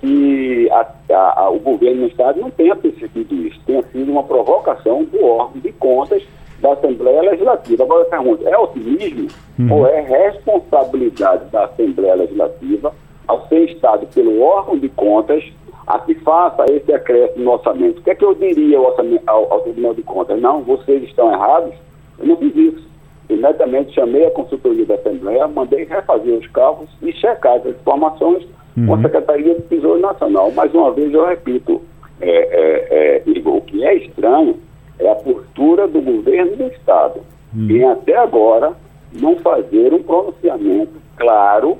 [0.00, 4.22] que a, a, a, o governo do Estado não tenha percebido isso, tenha sido uma
[4.22, 6.22] provocação do órgão de contas
[6.60, 7.84] da Assembleia Legislativa.
[7.84, 9.72] Agora eu pergunto, é otimismo uhum.
[9.72, 12.92] ou é responsabilidade da Assembleia Legislativa
[13.26, 15.42] ao ser estado pelo órgão de contas
[15.86, 17.98] a que faça esse acréscimo no orçamento?
[17.98, 18.94] O que é que eu diria ao,
[19.26, 20.40] ao, ao Tribunal de Contas?
[20.40, 21.74] Não, vocês estão errados.
[22.18, 22.88] Eu não fiz isso.
[23.28, 28.46] Imediatamente chamei a consultoria da Assembleia, mandei refazer os cálculos e checar as informações
[28.76, 28.86] uhum.
[28.86, 30.50] com a Secretaria do Tesouro Nacional.
[30.52, 31.80] Mais uma vez, eu repito,
[32.20, 34.58] é, é, é, o que é estranho
[35.00, 37.20] é a postura do governo do Estado,
[37.54, 37.68] hum.
[37.70, 38.72] em até agora
[39.12, 41.78] não fazer um pronunciamento claro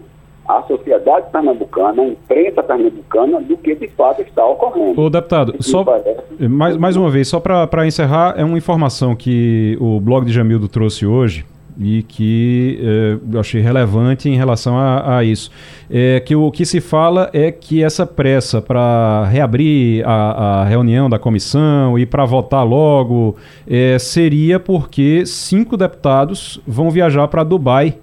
[0.48, 5.00] à sociedade pernambucana, à imprensa pernambucana, do que de fato está ocorrendo.
[5.00, 6.48] Ô, deputado, só, parece...
[6.48, 10.66] mais, mais uma vez, só para encerrar, é uma informação que o blog de Jamildo
[10.66, 11.44] trouxe hoje,
[11.80, 15.50] e que eh, eu achei relevante em relação a, a, isso.
[15.90, 21.08] É que o que se fala é que essa pressa para reabrir a, a, reunião
[21.08, 23.34] da comissão e para votar logo
[23.66, 27.96] é, seria porque cinco deputados vão viajar para Dubai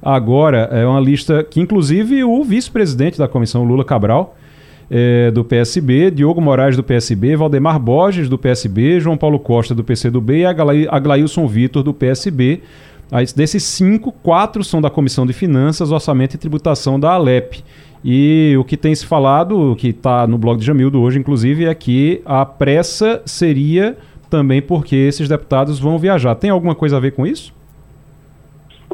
[0.00, 4.36] agora é uma lista que, inclusive, o vice-presidente da comissão, Lula Cabral,
[4.90, 9.84] é, do PSB, Diogo Moraes do PSB, Valdemar Borges do PSB, João Paulo Costa do
[9.84, 10.46] PCdoB e
[10.88, 12.62] Aglailson Vitor do PSB.
[13.10, 17.64] Aí, desses cinco, quatro são da Comissão de Finanças, Orçamento e Tributação da Alep.
[18.04, 21.74] E o que tem se falado, que está no blog de Jamildo hoje, inclusive, é
[21.74, 23.96] que a pressa seria
[24.30, 26.34] também porque esses deputados vão viajar.
[26.34, 27.54] Tem alguma coisa a ver com isso?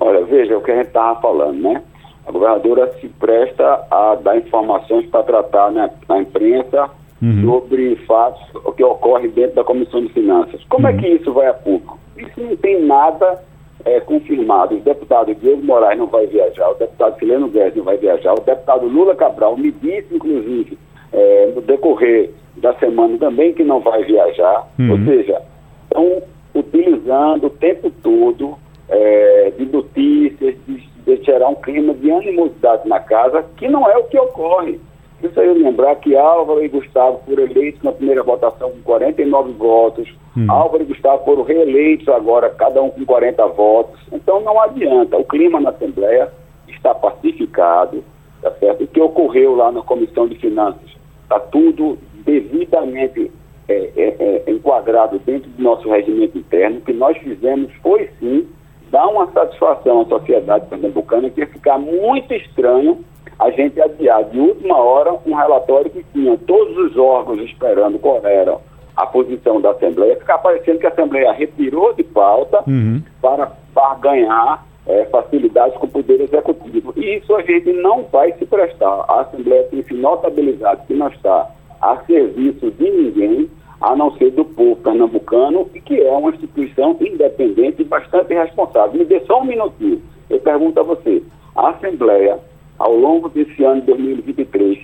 [0.00, 1.82] Olha, veja o que a gente estava falando, né?
[2.26, 6.88] A governadora se presta a dar informações para tratar né, na imprensa
[7.20, 7.42] uhum.
[7.44, 8.40] sobre fatos
[8.76, 10.62] que ocorrem dentro da Comissão de Finanças.
[10.68, 10.98] Como é uhum.
[10.98, 11.98] é que isso vai a público?
[12.16, 13.42] Isso não tem nada
[13.84, 14.76] é, confirmado.
[14.76, 18.40] O deputado Diego Moraes não vai viajar, o deputado Sileno Guedes não vai viajar, o
[18.40, 20.78] deputado Lula Cabral me disse, inclusive,
[21.12, 24.68] é, no decorrer da semana também que não vai viajar.
[24.78, 24.92] Uhum.
[24.92, 25.42] Ou seja,
[25.84, 26.22] estão
[26.54, 28.56] utilizando o tempo todo
[28.88, 33.96] é, de notícias, de, de gerar um clima de animosidade na casa, que não é
[33.96, 34.80] o que ocorre.
[35.22, 40.12] Isso aí lembrar que Álvaro e Gustavo foram eleitos na primeira votação com 49 votos,
[40.36, 40.46] hum.
[40.50, 43.98] Álvaro e Gustavo foram reeleitos agora, cada um com 40 votos.
[44.12, 46.30] Então não adianta, o clima na Assembleia
[46.68, 48.04] está pacificado,
[48.42, 48.84] tá certo?
[48.84, 53.30] O que ocorreu lá na Comissão de Finanças está tudo devidamente
[53.66, 56.78] é, é, é, enquadrado dentro do nosso regimento interno.
[56.78, 58.46] O que nós fizemos foi sim
[58.90, 63.02] dar uma satisfação à sociedade pernambucana que ia ficar muito estranho
[63.38, 68.20] a gente adiar de última hora um relatório que tinha todos os órgãos esperando qual
[68.24, 68.58] era
[68.96, 73.02] a posição da Assembleia, ficar parecendo que a Assembleia retirou de pauta uhum.
[73.20, 76.92] para, para ganhar é, facilidades com o Poder Executivo.
[76.96, 79.04] E isso a gente não vai se prestar.
[79.08, 84.30] A Assembleia tem se notabilizado que não está a serviço de ninguém, a não ser
[84.30, 88.98] do povo pernambucano, e que é uma instituição independente e bastante responsável.
[88.98, 90.00] Me dê só um minutinho.
[90.30, 91.22] Eu pergunto a você,
[91.56, 92.38] a Assembleia
[92.84, 94.78] ao longo desse ano de 2023,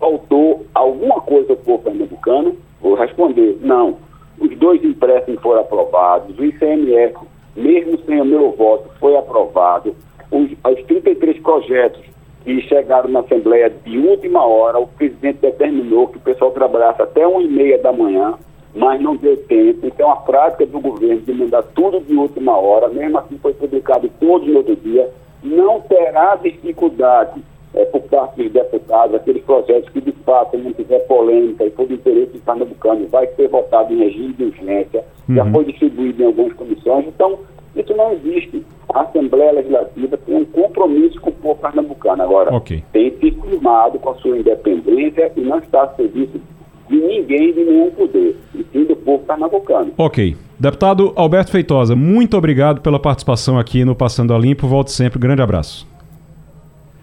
[0.00, 2.56] faltou alguma coisa ao povo pernambucano?
[2.80, 3.98] Vou responder, não.
[4.40, 7.14] Os dois empréstimos foram aprovados, o ICMS,
[7.54, 9.94] mesmo sem o meu voto, foi aprovado.
[10.30, 12.00] Os, os 33 projetos
[12.42, 17.26] que chegaram na Assembleia de última hora, o presidente determinou que o pessoal trabalhasse até
[17.26, 18.32] uma e meia da manhã,
[18.74, 19.86] mas não deu tempo.
[19.86, 24.10] Então, a prática do governo de mandar tudo de última hora, mesmo assim foi publicado
[24.18, 25.10] todo no outro dia,
[25.42, 27.42] não terá dificuldade
[27.74, 31.86] é, por parte dos deputados, aqueles projetos que de fato não tiver polêmica e for
[31.86, 35.34] de interesse do pernambucano, vai ser votado em regime de urgência, uhum.
[35.34, 37.38] já foi distribuído em algumas comissões, então
[37.76, 38.64] isso não existe.
[38.94, 42.22] A Assembleia Legislativa tem um compromisso com o povo pernambucano.
[42.22, 42.82] Agora, okay.
[42.92, 46.40] tem se firmado com a sua independência e não está a serviço
[46.88, 49.92] de ninguém, de nenhum poder, e sim do povo pernambucano.
[49.98, 50.36] Ok.
[50.58, 54.66] Deputado Alberto Feitosa, muito obrigado pela participação aqui no Passando a Limpo.
[54.66, 55.18] Volte sempre.
[55.18, 55.86] Grande abraço.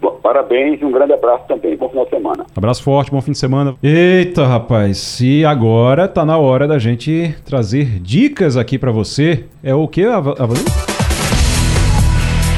[0.02, 1.78] Bom, parabéns e um grande abraço também.
[1.78, 2.46] Bom final de semana.
[2.56, 3.76] Abraço forte, bom fim de semana.
[3.82, 5.20] Eita, rapaz.
[5.22, 9.46] E agora tá na hora da gente trazer dicas aqui para você.
[9.64, 10.66] É o que, Avalim?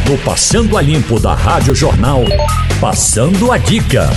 [0.10, 2.22] No Passando a Limpo da Rádio Jornal,
[2.80, 4.08] Passando a Dica.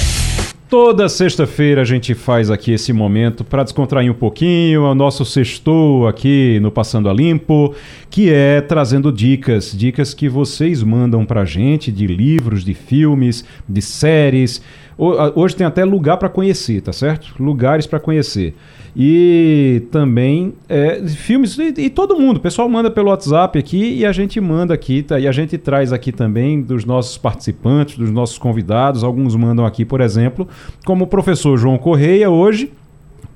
[0.69, 5.25] Toda sexta-feira a gente faz aqui esse momento para descontrair um pouquinho, é o nosso
[5.25, 7.75] sextou aqui no Passando a Limpo,
[8.11, 13.47] que é trazendo dicas, dicas que vocês mandam para a gente de livros, de filmes,
[13.67, 14.61] de séries.
[14.99, 17.35] Hoje tem até lugar para conhecer, tá certo?
[17.41, 18.55] Lugares para conhecer
[19.01, 22.39] e também é, filmes e, e, todo mundo.
[22.39, 25.21] O pessoal manda pelo WhatsApp aqui e a gente manda aqui, tá?
[25.21, 29.05] E a gente traz aqui também dos nossos participantes, dos nossos convidados.
[29.05, 30.49] Alguns mandam aqui, por exemplo,
[30.85, 32.73] como o professor João Correia hoje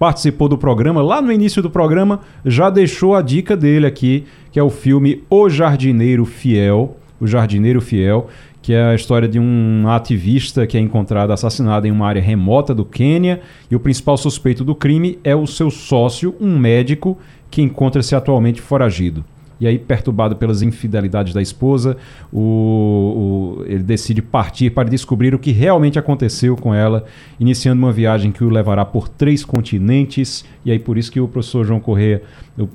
[0.00, 4.58] participou do programa, lá no início do programa já deixou a dica dele aqui, que
[4.58, 8.26] é o filme O Jardineiro Fiel, O Jardineiro Fiel,
[8.62, 12.72] que é a história de um ativista que é encontrado assassinado em uma área remota
[12.72, 17.18] do Quênia e o principal suspeito do crime é o seu sócio, um médico
[17.50, 19.24] que encontra-se atualmente foragido.
[19.60, 21.96] E aí, perturbado pelas infidelidades da esposa,
[22.32, 27.04] o, o, ele decide partir para descobrir o que realmente aconteceu com ela,
[27.38, 30.44] iniciando uma viagem que o levará por três continentes.
[30.64, 32.22] E aí, por isso que o professor João Corrêa,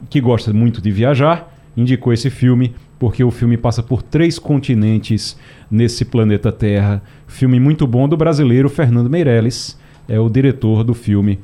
[0.09, 5.37] que gosta muito de viajar, indicou esse filme porque o filme passa por três continentes
[5.69, 7.01] nesse planeta Terra.
[7.27, 11.39] Filme muito bom do brasileiro Fernando Meirelles, é o diretor do filme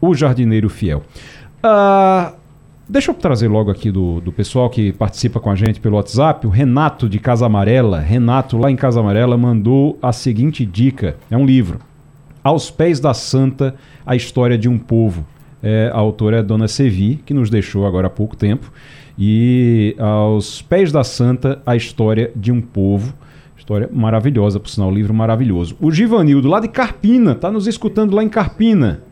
[0.00, 1.02] O Jardineiro Fiel.
[1.62, 2.34] Ah,
[2.88, 6.46] deixa eu trazer logo aqui do, do pessoal que participa com a gente pelo WhatsApp.
[6.46, 11.36] O Renato de Casa Amarela, Renato lá em Casa Amarela, mandou a seguinte dica: é
[11.36, 11.78] um livro.
[12.44, 13.74] Aos Pés da Santa,
[14.04, 15.24] a história de um povo.
[15.62, 18.72] É, a autora é Dona Sevi, que nos deixou agora há pouco tempo.
[19.18, 23.14] E aos pés da santa, a história de um povo.
[23.56, 25.76] História maravilhosa, por sinal, livro maravilhoso.
[25.80, 29.02] O Givanildo, lá de Carpina, tá nos escutando lá em Carpina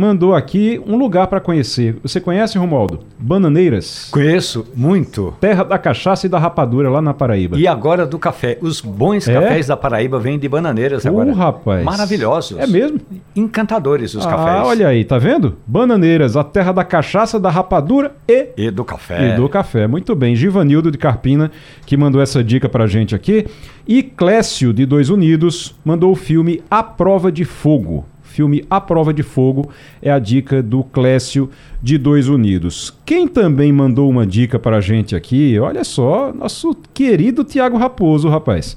[0.00, 1.96] mandou aqui um lugar para conhecer.
[2.02, 3.00] Você conhece, Romualdo?
[3.18, 4.08] Bananeiras?
[4.10, 5.34] Conheço muito.
[5.38, 7.58] Terra da cachaça e da rapadura lá na Paraíba.
[7.58, 8.56] E agora do café.
[8.62, 9.34] Os bons é?
[9.34, 11.30] cafés da Paraíba vêm de Bananeiras agora.
[11.30, 11.84] Uh, rapaz.
[11.84, 12.58] Maravilhosos.
[12.58, 12.98] É mesmo?
[13.36, 14.56] Encantadores os ah, cafés.
[14.56, 15.58] Ah, olha aí, tá vendo?
[15.66, 18.48] Bananeiras, a terra da cachaça, da rapadura e...
[18.56, 19.34] E do café.
[19.34, 19.86] E do café.
[19.86, 20.34] Muito bem.
[20.34, 21.50] Givanildo de Carpina,
[21.84, 23.46] que mandou essa dica pra gente aqui.
[23.86, 29.12] E Clécio, de Dois Unidos, mandou o filme A Prova de Fogo filme A Prova
[29.12, 29.68] de Fogo
[30.00, 31.50] é a dica do Clécio
[31.82, 32.96] de Dois Unidos.
[33.04, 38.28] Quem também mandou uma dica para a gente aqui, olha só, nosso querido Tiago Raposo,
[38.28, 38.76] rapaz.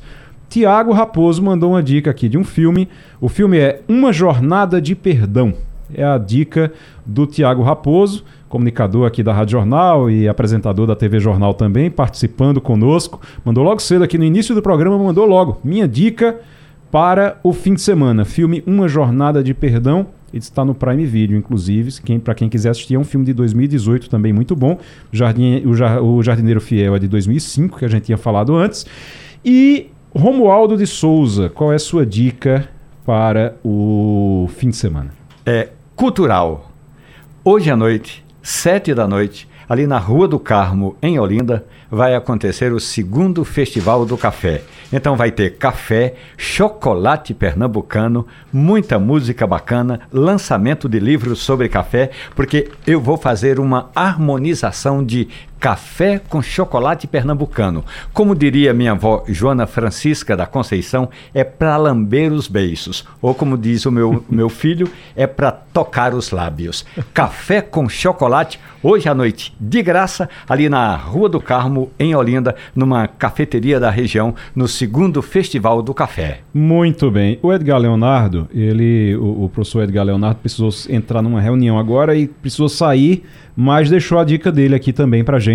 [0.50, 2.88] Tiago Raposo mandou uma dica aqui de um filme.
[3.22, 5.54] O filme é Uma Jornada de Perdão.
[5.94, 6.72] É a dica
[7.06, 12.60] do Tiago Raposo, comunicador aqui da Rádio Jornal e apresentador da TV Jornal também, participando
[12.60, 13.22] conosco.
[13.46, 15.60] Mandou logo cedo aqui no início do programa, mandou logo.
[15.64, 16.40] Minha dica
[16.94, 18.24] para o fim de semana.
[18.24, 20.06] Filme Uma Jornada de Perdão.
[20.32, 21.92] Ele está no Prime Video, inclusive.
[22.00, 24.78] Quem, para quem quiser assistir, é um filme de 2018 também muito bom.
[25.12, 28.86] Jardim, o, o Jardineiro Fiel é de 2005, que a gente tinha falado antes.
[29.44, 32.70] E Romualdo de Souza, qual é a sua dica
[33.04, 35.10] para o fim de semana?
[35.44, 36.72] É cultural.
[37.44, 42.74] Hoje à noite, sete da noite, ali na Rua do Carmo, em Olinda, vai acontecer
[42.74, 44.64] o segundo Festival do Café.
[44.92, 52.72] Então vai ter café, chocolate pernambucano, muita música bacana, lançamento de livros sobre café, porque
[52.86, 55.28] eu vou fazer uma harmonização de
[55.60, 57.86] café com chocolate pernambucano.
[58.12, 63.06] Como diria minha avó Joana Francisca da Conceição, é para lamber os beiços.
[63.22, 66.86] Ou como diz o meu, meu filho, é para tocar os lábios.
[67.14, 72.56] Café com chocolate, hoje à noite, de graça, ali na Rua do Carmo, em Olinda,
[72.76, 76.42] numa cafeteria da região, no segundo Festival do Café.
[76.54, 77.40] Muito bem.
[77.42, 82.28] O Edgar Leonardo, ele, o, o professor Edgar Leonardo precisou entrar numa reunião agora e
[82.28, 83.24] precisou sair
[83.56, 85.53] mas deixou a dica dele aqui também para gente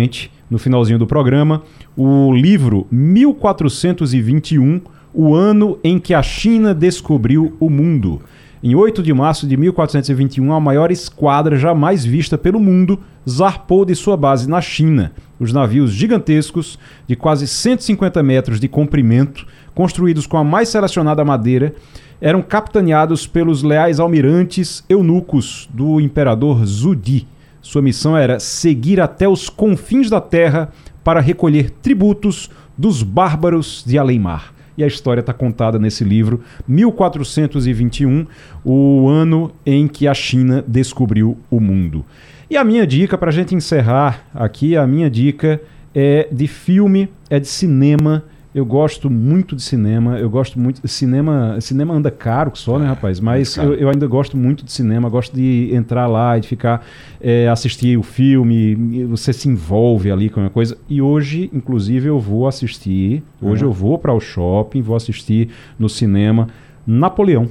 [0.49, 1.63] no finalzinho do programa.
[1.95, 4.81] O livro 1421,
[5.13, 8.21] o ano em que a China descobriu o mundo.
[8.61, 13.95] Em 8 de março de 1421, a maior esquadra jamais vista pelo mundo zarpou de
[13.95, 15.13] sua base na China.
[15.39, 16.77] Os navios gigantescos,
[17.07, 21.73] de quase 150 metros de comprimento, construídos com a mais selecionada madeira,
[22.19, 27.25] eram capitaneados pelos leais almirantes eunucos do imperador Zudi.
[27.69, 30.69] Sua missão era seguir até os confins da terra
[31.03, 34.55] para recolher tributos dos bárbaros de Aleimar.
[34.75, 38.25] E a história está contada nesse livro, 1421,
[38.65, 42.03] o ano em que a China descobriu o mundo.
[42.49, 45.61] E a minha dica, para a gente encerrar aqui, a minha dica
[45.93, 50.85] é de filme, é de cinema eu gosto muito de cinema, eu gosto muito.
[50.87, 53.19] Cinema, cinema anda caro só, né, rapaz?
[53.19, 56.83] Mas eu, eu, ainda gosto muito de cinema, gosto de entrar lá e de ficar,
[57.21, 60.75] é, assistir o filme, você se envolve ali com a coisa.
[60.89, 63.23] E hoje, inclusive, eu vou assistir.
[63.39, 63.69] Hoje uhum.
[63.69, 66.47] eu vou para o shopping, vou assistir no cinema
[66.87, 67.47] Napoleão,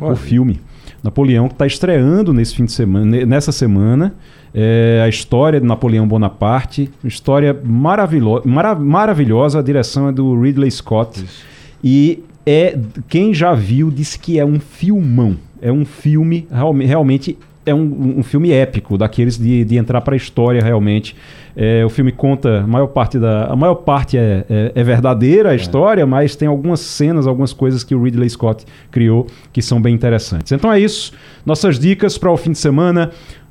[0.00, 0.12] Olha.
[0.12, 0.60] o filme.
[1.02, 4.14] Napoleão que está estreando nesse fim de semana, nessa semana
[4.54, 10.70] é, a história de Napoleão Bonaparte, história maravilo marav maravilhosa, a direção é do Ridley
[10.70, 11.22] Scott.
[11.22, 11.44] Isso.
[11.82, 15.36] E é quem já viu disse que é um filmão.
[15.60, 20.14] É um filme real, realmente é um, um, filme épico, daqueles de, de entrar para
[20.14, 21.14] a história realmente.
[21.54, 25.50] É, o filme conta a maior parte da a maior parte é, é, é verdadeira
[25.50, 25.56] a é.
[25.56, 29.94] história, mas tem algumas cenas, algumas coisas que o Ridley Scott criou que são bem
[29.94, 30.52] interessantes.
[30.52, 31.12] Então é isso.
[31.44, 33.10] Nossas dicas para o fim de semana.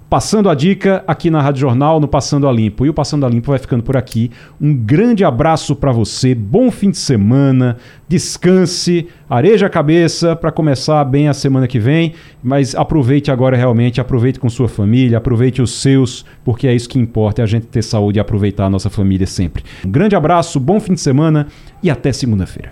[0.10, 2.86] Passando a dica aqui na Rádio Jornal, no Passando a Limpo.
[2.86, 4.32] E o Passando a Limpo vai ficando por aqui.
[4.60, 7.76] Um grande abraço para você, bom fim de semana,
[8.08, 12.14] descanse, areja a cabeça para começar bem a semana que vem.
[12.42, 16.98] Mas aproveite agora realmente, aproveite com sua família, aproveite os seus, porque é isso que
[16.98, 19.66] importa, é a gente ter saúde e aproveitar a nossa família sempre.
[19.86, 21.48] Um grande abraço, bom fim de semana
[21.84, 22.72] e até segunda-feira.